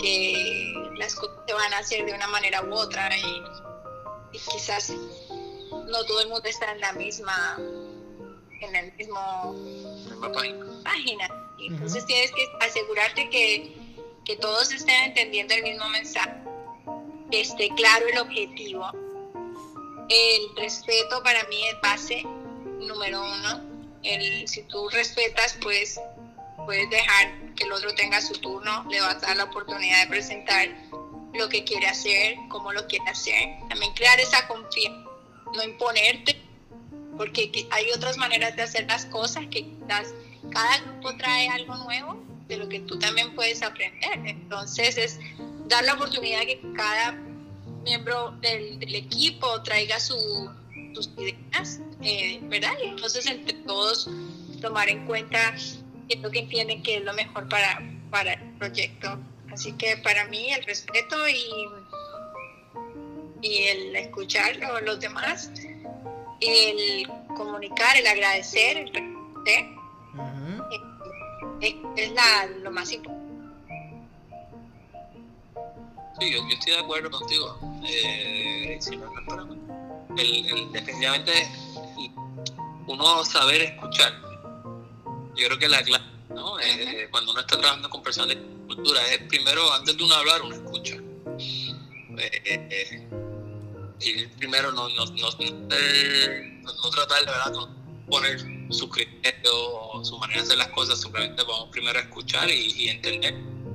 [0.00, 3.42] que las cosas se van a hacer de una manera u otra y,
[4.32, 7.56] quizás no todo el mundo está en la misma
[8.60, 9.54] en el mismo
[10.84, 11.28] página.
[11.58, 13.74] entonces tienes que asegurarte que,
[14.24, 16.34] que todos estén entendiendo el mismo mensaje
[17.30, 18.90] que esté claro el objetivo.
[20.08, 22.22] El respeto para mí es base
[22.80, 23.98] número uno.
[24.02, 26.00] El, si tú respetas pues
[26.66, 30.08] puedes dejar que el otro tenga su turno, le vas a dar la oportunidad de
[30.08, 30.68] presentar
[31.32, 33.56] lo que quiere hacer, cómo lo quiere hacer.
[33.68, 35.08] También crear esa confianza,
[35.54, 36.42] no imponerte,
[37.16, 40.12] porque hay otras maneras de hacer las cosas que quizás
[40.50, 44.18] cada grupo trae algo nuevo de lo que tú también puedes aprender.
[44.26, 45.18] Entonces es
[45.68, 47.12] dar la oportunidad que cada
[47.82, 50.50] miembro del, equipo traiga sus
[51.16, 52.72] ideas, eh, ¿verdad?
[52.84, 54.08] Y entonces entre todos
[54.60, 55.54] tomar en cuenta
[56.08, 57.80] es lo que entienden que es lo mejor para,
[58.10, 59.18] para el proyecto.
[59.52, 61.66] Así que para mí el respeto y,
[63.42, 65.50] y el escuchar a los demás,
[66.40, 69.76] el comunicar, el agradecer, el reconocer,
[71.60, 73.26] es, la, lo más importante.
[76.20, 77.58] Sí, yo, estoy de acuerdo contigo.
[77.86, 78.78] Eh,
[80.16, 81.32] el, el, definitivamente
[82.86, 84.25] uno saber escuchar
[85.36, 86.58] yo creo que la clave, ¿no?
[86.60, 90.42] Eh, cuando uno está trabajando con personas de cultura, es primero, antes de uno hablar,
[90.42, 90.96] uno escucha.
[92.18, 93.08] Eh, eh,
[94.00, 97.52] y primero no, no, no, no, tratar de verdad,
[98.08, 102.48] poner su criterio o su manera de hacer las cosas, simplemente vamos primero a escuchar
[102.50, 103.34] y, entender,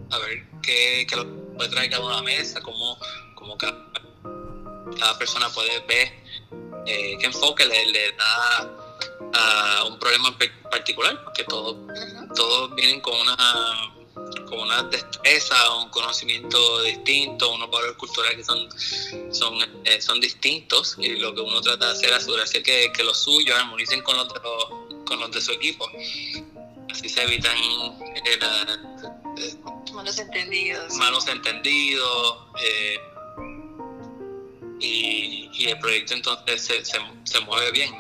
[0.09, 2.97] a ver qué, qué, lo puede traer cada uno a la mesa, cómo,
[3.35, 3.91] cómo cada,
[4.99, 6.11] cada, persona puede ver,
[6.85, 8.80] qué enfoque le, le da
[9.33, 10.37] a un problema
[10.69, 11.75] particular, porque todos
[12.35, 13.35] todos vienen con una
[14.51, 18.69] con una destreza, un conocimiento distinto, unos valores culturales que son,
[19.33, 23.03] son, eh, son distintos y lo que uno trata de hacer es asegurarse que, que
[23.03, 24.39] los suyos armonicen con los, de
[25.05, 25.89] con los de su equipo.
[26.91, 28.39] Así se evitan eh,
[29.37, 29.55] eh,
[29.93, 30.93] malos entendidos.
[30.95, 32.37] Malos entendidos
[34.81, 37.93] y, y el proyecto entonces se, se, se mueve bien,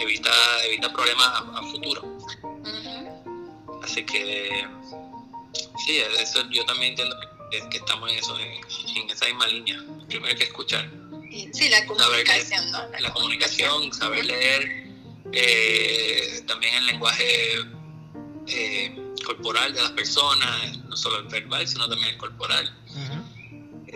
[0.00, 0.30] evita,
[0.64, 2.18] evita problemas a, futuro.
[3.82, 4.66] Así que
[5.86, 7.16] sí, eso yo también entiendo
[7.50, 9.80] que, estamos en eso, en, esa misma línea.
[10.08, 10.90] Primero hay que escuchar.
[11.52, 12.88] Sí, la comunicación, ¿no?
[12.98, 14.86] La, comunicación, saber leer,
[15.32, 17.60] eh, también el lenguaje
[18.48, 22.76] eh, corporal de las personas, no solo el verbal, sino también el corporal.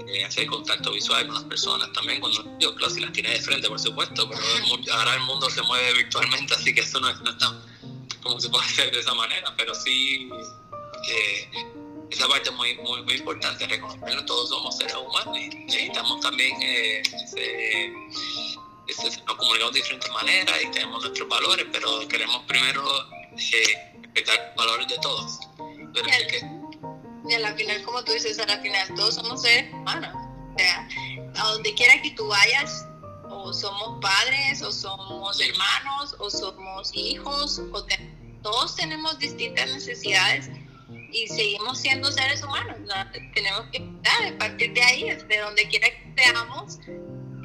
[0.09, 3.41] Eh, hacer contacto visual con las personas también, cuando yo, claro, si las tiene de
[3.41, 4.41] frente, por supuesto, pero
[4.95, 7.61] ahora el mundo se mueve virtualmente, así que eso no es, no tan
[8.23, 10.29] como se puede hacer de esa manera, pero sí
[11.09, 11.49] eh,
[12.11, 16.57] esa parte es muy, muy, muy importante, reconocerlo, todos somos seres humanos y necesitamos también,
[16.63, 17.03] eh,
[19.27, 22.83] nos comunicamos de diferentes maneras y tenemos nuestros valores, pero queremos primero
[23.37, 25.39] eh, respetar los valores de todos.
[25.93, 26.09] Pero
[27.29, 30.15] y a la final, como tú dices, a la final todos somos seres humanos.
[30.55, 30.89] O sea,
[31.37, 32.87] a donde quiera que tú vayas,
[33.29, 37.87] o somos padres, o somos hermanos, o somos hijos, o
[38.43, 40.49] todos tenemos distintas necesidades
[41.13, 42.77] y seguimos siendo seres humanos.
[43.35, 46.79] Tenemos que a partir de ahí, de donde quiera que seamos,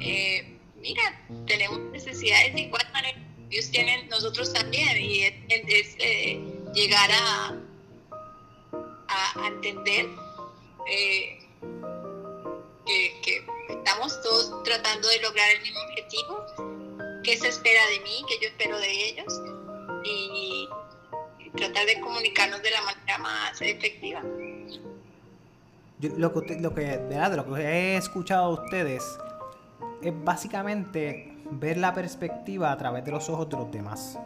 [0.00, 3.18] eh, mira, tenemos necesidades de igual manera.
[3.50, 6.40] Ellos tienen, nosotros también, y es, eh,
[6.74, 7.61] llegar a
[9.12, 10.08] a, entender
[10.86, 11.38] eh,
[12.86, 18.34] que, estamos todos tratando de lograr el mismo objetivo, qué se espera de mí, qué
[18.40, 19.40] yo espero de ellos
[20.04, 20.68] y,
[21.56, 24.22] tratar de comunicarnos de la manera más efectiva.
[26.16, 29.04] lo que, lo que, de lo que he escuchado a ustedes
[30.00, 34.18] es básicamente ver la perspectiva a través de los ojos de los demás.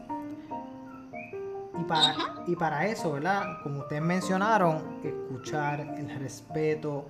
[1.79, 2.15] Y para,
[2.47, 3.59] y para eso, ¿verdad?
[3.63, 7.07] Como ustedes mencionaron, escuchar el respeto,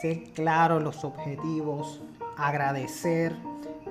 [0.00, 2.00] ser claro los objetivos,
[2.36, 3.34] agradecer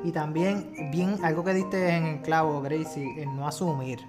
[0.03, 3.99] y también, bien, algo que diste en el clavo, Gracie, el no asumir.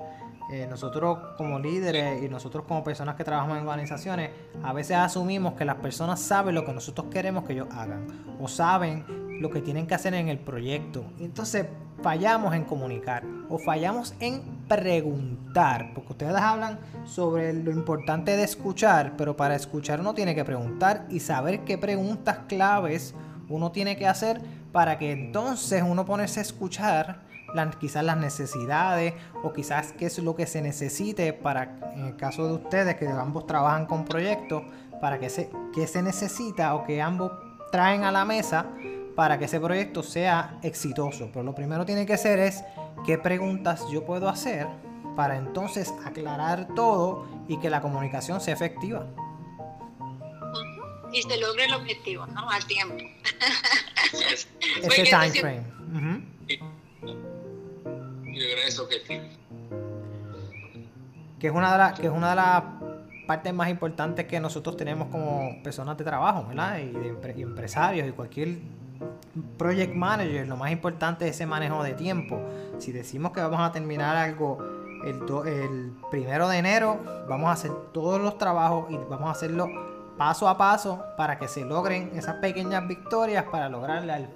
[0.52, 4.30] Eh, nosotros como líderes y nosotros como personas que trabajamos en organizaciones,
[4.62, 8.06] a veces asumimos que las personas saben lo que nosotros queremos que ellos hagan
[8.40, 9.04] o saben
[9.40, 11.04] lo que tienen que hacer en el proyecto.
[11.18, 11.66] Entonces
[12.02, 19.14] fallamos en comunicar o fallamos en preguntar, porque ustedes hablan sobre lo importante de escuchar,
[19.16, 23.14] pero para escuchar uno tiene que preguntar y saber qué preguntas claves
[23.48, 24.40] uno tiene que hacer
[24.72, 27.26] para que entonces uno ponerse a escuchar
[27.78, 32.46] quizás las necesidades o quizás qué es lo que se necesite para, en el caso
[32.46, 34.62] de ustedes que ambos trabajan con proyectos,
[35.00, 37.32] para que se, qué se necesita o que ambos
[37.70, 38.66] traen a la mesa
[39.16, 41.30] para que ese proyecto sea exitoso.
[41.32, 42.62] Pero lo primero tiene que ser es
[43.04, 44.66] qué preguntas yo puedo hacer
[45.16, 49.06] para entonces aclarar todo y que la comunicación sea efectiva.
[51.12, 52.48] Y se logre el objetivo, ¿no?
[52.50, 52.96] Al tiempo.
[54.82, 55.62] Ese time frame.
[61.40, 62.62] Que es una de las, que es una de las
[63.26, 66.78] partes más importantes que nosotros tenemos como personas de trabajo, ¿verdad?
[66.80, 68.58] Y, de, y empresarios y cualquier
[69.56, 72.40] project manager, lo más importante es ese manejo de tiempo.
[72.78, 74.58] Si decimos que vamos a terminar algo
[75.04, 79.68] el, primero de enero, vamos a hacer todos los trabajos y vamos a hacerlo
[80.16, 84.28] paso a paso para que se logren esas pequeñas victorias para lograr al, al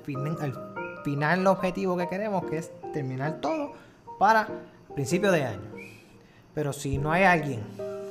[1.05, 3.73] final el objetivo que queremos, que es terminar todo
[4.19, 4.49] para
[4.95, 5.71] principio de año.
[6.55, 7.63] Pero si no hay alguien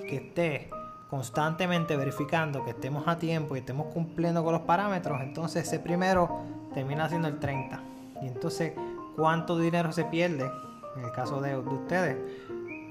[0.07, 0.69] que esté
[1.09, 6.41] constantemente verificando que estemos a tiempo y estemos cumpliendo con los parámetros, entonces ese primero
[6.73, 7.81] termina siendo el 30.
[8.21, 8.73] Y entonces,
[9.15, 10.49] ¿cuánto dinero se pierde?
[10.95, 12.17] En el caso de, ustedes,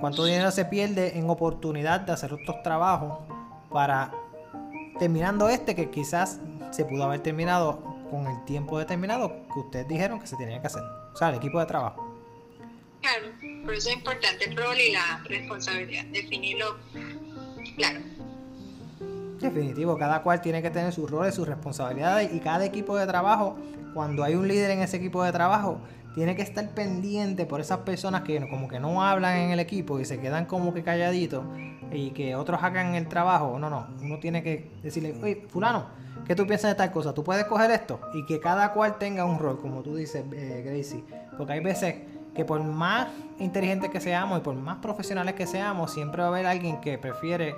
[0.00, 3.20] ¿cuánto dinero se pierde en oportunidad de hacer otros trabajos
[3.70, 4.12] para
[4.98, 6.40] terminando este que quizás
[6.72, 7.80] se pudo haber terminado
[8.10, 10.82] con el tiempo determinado que ustedes dijeron que se tenía que hacer?
[11.12, 12.04] O sea, el equipo de trabajo.
[13.00, 13.26] Claro,
[13.64, 16.76] por eso es importante el rol y la responsabilidad, definirlo
[17.78, 18.00] Claro.
[19.40, 23.56] Definitivo, cada cual tiene que tener sus roles, sus responsabilidades y cada equipo de trabajo,
[23.94, 25.78] cuando hay un líder en ese equipo de trabajo,
[26.14, 30.00] tiene que estar pendiente por esas personas que como que no hablan en el equipo
[30.00, 31.44] y se quedan como que calladitos
[31.92, 33.58] y que otros hagan el trabajo.
[33.58, 35.86] No, no, uno tiene que decirle, oye, fulano,
[36.26, 37.14] ¿qué tú piensas de tal cosa?
[37.14, 38.00] ¿Tú puedes coger esto?
[38.14, 41.04] Y que cada cual tenga un rol, como tú dices, eh, Gracie.
[41.36, 41.94] Porque hay veces
[42.34, 43.08] que por más
[43.38, 46.98] inteligentes que seamos y por más profesionales que seamos, siempre va a haber alguien que
[46.98, 47.54] prefiere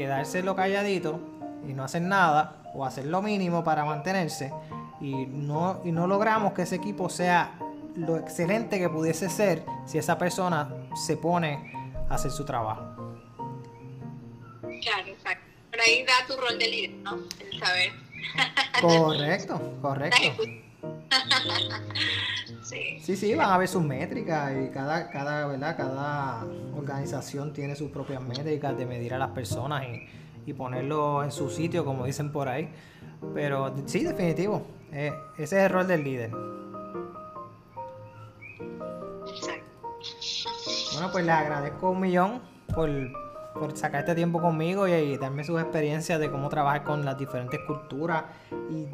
[0.00, 1.20] quedárselo calladito
[1.68, 4.50] y no hacer nada o hacer lo mínimo para mantenerse
[4.98, 7.58] y no, y no logramos que ese equipo sea
[7.96, 11.74] lo excelente que pudiese ser si esa persona se pone
[12.08, 12.82] a hacer su trabajo.
[14.62, 15.44] Claro, exacto.
[15.70, 17.18] Por ahí da tu rol de líder, ¿no?
[17.38, 17.92] El saber.
[18.80, 20.42] Correcto, correcto.
[22.62, 22.98] Sí.
[23.00, 25.76] Sí, sí, van a ver sus métricas y cada, cada, ¿verdad?
[25.76, 26.44] cada
[26.76, 30.06] organización tiene sus propias métricas de medir a las personas y,
[30.50, 32.70] y ponerlo en su sitio, como dicen por ahí.
[33.34, 36.30] Pero sí, definitivo, eh, ese es el rol del líder.
[40.92, 42.40] Bueno, pues les agradezco un millón
[42.74, 42.90] por,
[43.54, 47.16] por sacar este tiempo conmigo y, y darme sus experiencias de cómo trabajar con las
[47.18, 48.24] diferentes culturas
[48.70, 48.86] y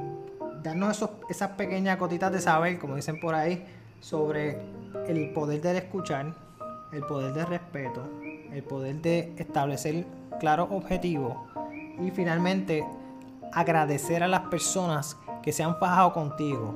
[0.66, 3.64] darnos esas pequeñas gotitas de saber, como dicen por ahí,
[4.00, 4.58] sobre
[5.06, 6.34] el poder del escuchar,
[6.92, 8.02] el poder del respeto,
[8.52, 10.04] el poder de establecer
[10.40, 11.34] claros objetivos
[12.00, 12.84] y finalmente
[13.52, 16.74] agradecer a las personas que se han fajado contigo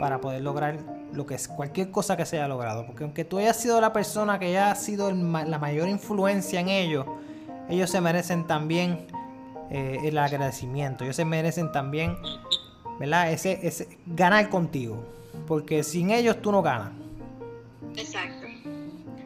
[0.00, 0.78] para poder lograr
[1.12, 2.86] lo que es cualquier cosa que se haya logrado.
[2.86, 7.06] Porque aunque tú hayas sido la persona que haya sido la mayor influencia en ellos,
[7.68, 9.06] ellos se merecen también
[9.70, 11.04] eh, el agradecimiento.
[11.04, 12.16] Ellos se merecen también,
[12.98, 13.32] ¿verdad?
[13.32, 15.02] Ese, ese ganar contigo.
[15.46, 16.92] Porque sin ellos tú no ganas.
[17.96, 18.46] Exacto.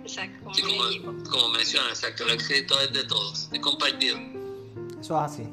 [0.02, 0.38] Exacto.
[0.44, 0.62] Como Sí,
[1.04, 4.18] como, como menciona, exacto, el éxito es de todos, es compartido.
[5.00, 5.48] Eso es así.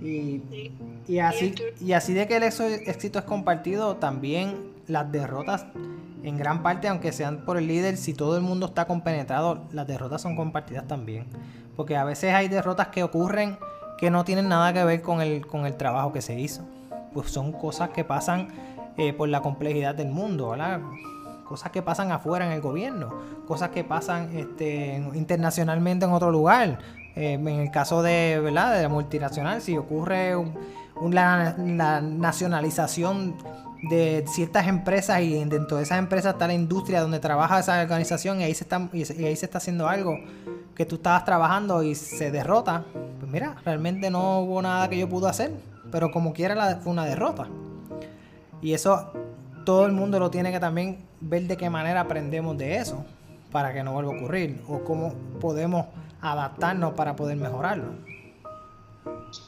[0.00, 0.72] Y, Sí.
[1.08, 5.66] y así, y así de que el éxito éxito es compartido, también las derrotas,
[6.22, 9.86] en gran parte, aunque sean por el líder, si todo el mundo está compenetrado, las
[9.86, 11.26] derrotas son compartidas también.
[11.76, 13.58] Porque a veces hay derrotas que ocurren
[13.98, 16.62] que no tienen nada que ver con el, con el trabajo que se hizo.
[17.16, 18.48] Pues son cosas que pasan
[18.98, 20.80] eh, por la complejidad del mundo, ¿verdad?
[21.48, 23.08] Cosas que pasan afuera en el gobierno,
[23.48, 26.78] cosas que pasan este, en- internacionalmente en otro lugar.
[27.14, 28.74] Eh, en el caso de, ¿verdad?
[28.76, 30.54] de la multinacional, si ocurre un-
[31.14, 31.54] la,
[32.02, 33.34] nacionalización
[33.88, 38.40] de ciertas empresas y dentro de esas empresas está la industria donde trabaja esa organización
[38.40, 40.18] y ahí se está, y ahí se está haciendo algo
[40.74, 42.84] que tú estabas trabajando y se derrota,
[43.20, 45.52] pues mira, realmente no hubo nada que yo pude hacer,
[45.96, 47.46] pero como quiera la- fue una derrota.
[48.60, 49.12] Y eso
[49.64, 53.02] todo el mundo lo tiene que también ver de qué manera aprendemos de eso
[53.50, 55.86] para que no vuelva a ocurrir o cómo podemos
[56.20, 57.94] adaptarnos para poder mejorarlo.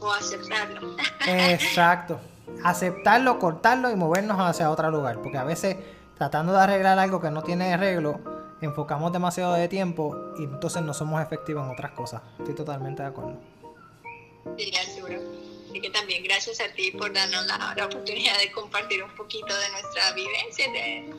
[0.00, 0.96] O aceptarlo.
[1.26, 2.18] Exacto.
[2.64, 5.18] Aceptarlo, cortarlo y movernos hacia otro lugar.
[5.20, 5.76] Porque a veces
[6.16, 8.20] tratando de arreglar algo que no tiene arreglo,
[8.62, 12.22] enfocamos demasiado de tiempo y entonces no somos efectivos en otras cosas.
[12.38, 13.34] Estoy totalmente de acuerdo.
[14.56, 15.47] Sí, Arturo.
[15.70, 19.46] Así que también gracias a ti por darnos la, la oportunidad de compartir un poquito
[19.46, 21.14] de nuestra vivencia y de,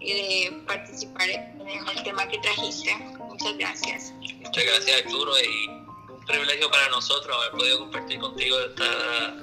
[0.00, 2.94] y de participar en el tema que trajiste.
[3.18, 4.12] Muchas gracias.
[4.12, 5.68] Muchas gracias Arturo y
[6.12, 9.34] un privilegio para nosotros haber podido compartir contigo esta,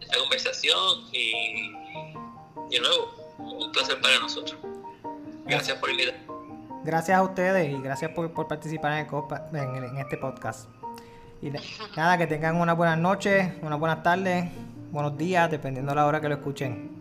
[0.00, 1.72] esta conversación y
[2.70, 4.58] de nuevo, un placer para nosotros.
[5.46, 6.18] Gracias por invitar.
[6.84, 10.16] Gracias a ustedes y gracias por, por participar en, el copa- en, el- en este
[10.18, 10.68] podcast.
[11.44, 11.60] Y na-
[11.96, 14.46] nada, que tengan unas buenas noches, unas buenas tardes,
[14.90, 16.93] buenos días, dependiendo de la hora que lo escuchen.